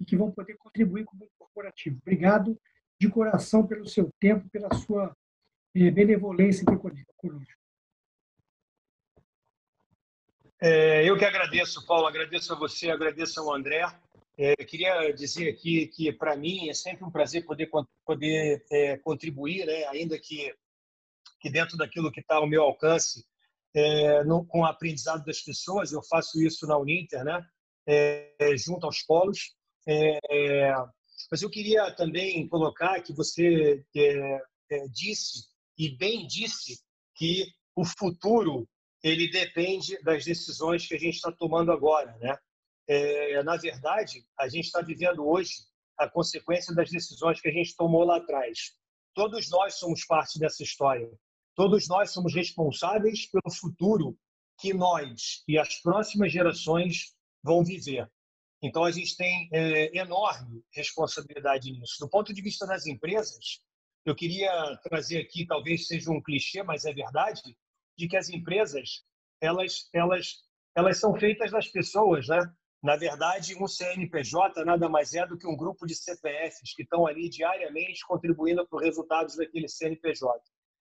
e 0.00 0.04
que 0.04 0.16
vão 0.16 0.30
poder 0.30 0.56
contribuir 0.56 1.04
com 1.04 1.16
o 1.16 1.20
mundo 1.20 1.30
corporativo. 1.38 1.98
Obrigado 2.00 2.58
de 3.04 3.10
coração 3.10 3.66
pelo 3.66 3.86
seu 3.86 4.08
tempo, 4.18 4.48
pela 4.50 4.72
sua 4.74 5.14
eh, 5.74 5.90
benevolência 5.90 6.64
conosco. 6.64 7.52
É, 10.60 11.08
eu 11.08 11.18
que 11.18 11.24
agradeço, 11.24 11.84
Paulo, 11.84 12.06
agradeço 12.06 12.52
a 12.52 12.56
você, 12.56 12.90
agradeço 12.90 13.38
ao 13.40 13.54
André. 13.54 13.84
É, 14.38 14.56
queria 14.64 15.12
dizer 15.12 15.50
aqui 15.50 15.86
que, 15.88 16.12
para 16.12 16.34
mim, 16.34 16.70
é 16.70 16.74
sempre 16.74 17.04
um 17.04 17.10
prazer 17.10 17.44
poder, 17.44 17.68
poder 18.04 18.64
é, 18.70 18.96
contribuir, 18.96 19.66
né? 19.66 19.84
ainda 19.88 20.18
que, 20.18 20.54
que 21.40 21.50
dentro 21.50 21.76
daquilo 21.76 22.10
que 22.10 22.20
está 22.20 22.36
ao 22.36 22.46
meu 22.46 22.62
alcance, 22.62 23.24
é, 23.74 24.24
no, 24.24 24.46
com 24.46 24.60
o 24.60 24.64
aprendizado 24.64 25.24
das 25.24 25.40
pessoas. 25.42 25.92
Eu 25.92 26.02
faço 26.02 26.40
isso 26.42 26.66
na 26.66 26.78
Uninter, 26.78 27.22
né? 27.24 27.46
É, 27.86 28.56
junto 28.56 28.86
aos 28.86 29.02
polos. 29.02 29.54
É, 31.24 31.28
mas 31.30 31.42
eu 31.42 31.50
queria 31.50 31.90
também 31.92 32.48
colocar 32.48 33.00
que 33.02 33.12
você 33.12 33.84
disse, 34.92 35.46
e 35.78 35.96
bem 35.96 36.26
disse, 36.26 36.80
que 37.16 37.46
o 37.76 37.84
futuro 37.84 38.68
ele 39.02 39.30
depende 39.30 40.00
das 40.02 40.24
decisões 40.24 40.86
que 40.86 40.94
a 40.94 40.98
gente 40.98 41.16
está 41.16 41.30
tomando 41.30 41.70
agora, 41.70 42.16
né? 42.18 42.36
É, 42.86 43.42
na 43.42 43.56
verdade, 43.56 44.24
a 44.38 44.48
gente 44.48 44.64
está 44.64 44.80
vivendo 44.80 45.26
hoje 45.26 45.52
a 45.98 46.08
consequência 46.08 46.74
das 46.74 46.90
decisões 46.90 47.40
que 47.40 47.48
a 47.48 47.52
gente 47.52 47.76
tomou 47.76 48.04
lá 48.04 48.16
atrás. 48.16 48.72
Todos 49.14 49.48
nós 49.50 49.74
somos 49.78 50.04
parte 50.04 50.38
dessa 50.38 50.62
história. 50.62 51.10
Todos 51.54 51.88
nós 51.88 52.10
somos 52.10 52.34
responsáveis 52.34 53.26
pelo 53.26 53.54
futuro 53.54 54.18
que 54.58 54.74
nós 54.74 55.44
e 55.46 55.58
as 55.58 55.76
próximas 55.80 56.32
gerações 56.32 57.14
vão 57.42 57.64
viver. 57.64 58.10
Então, 58.64 58.82
a 58.82 58.90
gente 58.90 59.14
tem 59.14 59.46
é, 59.52 59.94
enorme 59.98 60.64
responsabilidade 60.72 61.70
nisso. 61.70 61.96
Do 62.00 62.08
ponto 62.08 62.32
de 62.32 62.40
vista 62.40 62.66
das 62.66 62.86
empresas, 62.86 63.60
eu 64.06 64.14
queria 64.16 64.50
trazer 64.82 65.18
aqui, 65.18 65.46
talvez 65.46 65.86
seja 65.86 66.10
um 66.10 66.22
clichê, 66.22 66.62
mas 66.62 66.86
é 66.86 66.94
verdade, 66.94 67.42
de 67.94 68.08
que 68.08 68.16
as 68.16 68.30
empresas 68.30 69.04
elas, 69.38 69.90
elas, 69.92 70.36
elas 70.74 70.98
são 70.98 71.14
feitas 71.14 71.50
das 71.50 71.68
pessoas, 71.68 72.26
né? 72.26 72.40
Na 72.82 72.96
verdade, 72.96 73.54
um 73.54 73.68
CNPJ 73.68 74.64
nada 74.64 74.88
mais 74.88 75.12
é 75.12 75.26
do 75.26 75.36
que 75.36 75.46
um 75.46 75.56
grupo 75.56 75.86
de 75.86 75.94
CPFs 75.94 76.74
que 76.74 76.84
estão 76.84 77.06
ali 77.06 77.28
diariamente 77.28 78.06
contribuindo 78.06 78.66
para 78.66 78.78
os 78.78 78.82
resultados 78.82 79.36
daquele 79.36 79.68
CNPJ. 79.68 80.40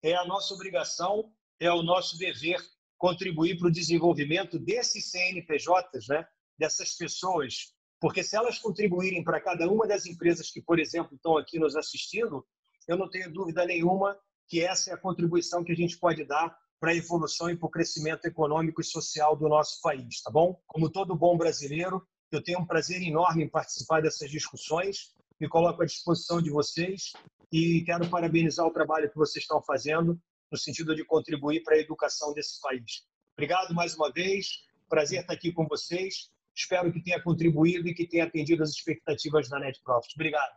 É 0.05 0.14
a 0.14 0.25
nossa 0.25 0.55
obrigação, 0.55 1.33
é 1.59 1.71
o 1.73 1.83
nosso 1.83 2.17
dever 2.17 2.61
contribuir 2.97 3.59
para 3.59 3.67
o 3.67 3.73
desenvolvimento 3.73 4.57
desses 4.57 5.11
CNPJs, 5.11 6.07
né? 6.09 6.25
Dessas 6.59 6.94
pessoas, 6.94 7.72
porque 8.00 8.22
se 8.22 8.36
elas 8.36 8.59
contribuírem 8.59 9.24
para 9.24 9.40
cada 9.40 9.70
uma 9.70 9.86
das 9.86 10.07
empresas 10.07 10.50
que, 10.50 10.61
por 10.61 10.78
exemplo, 10.78 11.14
estão 11.14 11.36
aqui 11.36 11.59
nos 11.59 11.76
assistindo, 11.76 12.46
eu 12.86 12.96
não 12.96 13.09
tenho 13.09 13.32
dúvida 13.32 13.64
nenhuma 13.64 14.18
que 14.48 14.62
essa 14.62 14.90
é 14.90 14.94
a 14.94 14.98
contribuição 14.98 15.64
que 15.64 15.72
a 15.72 15.76
gente 15.76 15.98
pode 15.98 16.24
dar 16.24 16.57
para 16.78 16.90
a 16.90 16.94
evolução 16.94 17.50
e 17.50 17.57
para 17.57 17.66
o 17.66 17.70
crescimento 17.70 18.26
econômico 18.26 18.80
e 18.80 18.84
social 18.84 19.34
do 19.36 19.48
nosso 19.48 19.80
país, 19.80 20.20
tá 20.22 20.30
bom? 20.30 20.61
Como 20.66 20.90
todo 20.90 21.16
bom 21.16 21.36
brasileiro, 21.36 22.07
eu 22.30 22.42
tenho 22.42 22.61
um 22.61 22.66
prazer 22.66 23.02
enorme 23.02 23.44
em 23.44 23.48
participar 23.48 24.02
dessas 24.02 24.30
discussões, 24.30 25.14
me 25.40 25.48
coloco 25.48 25.82
à 25.82 25.86
disposição 25.86 26.40
de 26.40 26.50
vocês 26.50 27.12
e 27.50 27.82
quero 27.84 28.09
parabenizar 28.09 28.66
o 28.66 28.72
trabalho 28.72 29.11
que 29.11 29.16
vocês 29.16 29.42
estão 29.42 29.62
fazendo 29.62 30.20
no 30.50 30.59
sentido 30.59 30.94
de 30.94 31.04
contribuir 31.04 31.62
para 31.62 31.76
a 31.76 31.78
educação 31.80 32.32
desse 32.32 32.61
país. 32.61 33.04
Obrigado 33.36 33.74
mais 33.74 33.94
uma 33.94 34.12
vez, 34.12 34.48
prazer 34.88 35.20
estar 35.20 35.32
aqui 35.32 35.52
com 35.52 35.66
vocês. 35.66 36.30
Espero 36.57 36.90
que 36.90 37.02
tenha 37.02 37.22
contribuído 37.22 37.86
e 37.86 37.94
que 37.94 38.07
tenha 38.07 38.24
atendido 38.24 38.62
as 38.62 38.70
expectativas 38.70 39.48
da 39.48 39.59
Net 39.59 39.78
Profit. 39.82 40.14
Obrigado. 40.14 40.57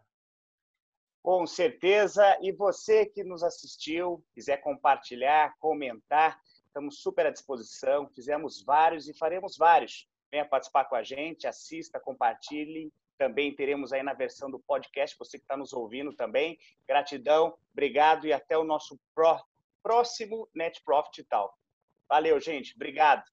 Com 1.22 1.46
certeza. 1.46 2.38
E 2.42 2.54
você 2.54 3.06
que 3.06 3.24
nos 3.24 3.44
assistiu, 3.44 4.24
quiser 4.34 4.58
compartilhar, 4.58 5.54
comentar, 5.60 6.40
estamos 6.66 7.02
super 7.02 7.26
à 7.26 7.32
disposição. 7.32 8.08
Fizemos 8.16 8.64
vários 8.64 9.10
e 9.10 9.14
faremos 9.14 9.58
vários. 9.58 10.08
Venha 10.32 10.46
participar 10.46 10.86
com 10.86 10.96
a 10.96 11.04
gente, 11.04 11.46
assista, 11.46 12.00
compartilhe. 12.00 12.94
Também 13.18 13.54
teremos 13.54 13.92
aí 13.92 14.02
na 14.02 14.14
versão 14.14 14.50
do 14.50 14.60
podcast, 14.60 15.18
você 15.20 15.38
que 15.38 15.44
está 15.44 15.58
nos 15.58 15.74
ouvindo 15.74 16.14
também. 16.14 16.58
Gratidão, 16.88 17.58
obrigado 17.74 18.26
e 18.26 18.32
até 18.32 18.58
o 18.58 18.64
nosso 18.64 18.98
próximo 19.84 20.48
Net 20.56 20.82
Profit 20.86 21.26
Talk. 21.26 21.54
Valeu, 22.08 22.40
gente. 22.40 22.74
Obrigado. 22.76 23.24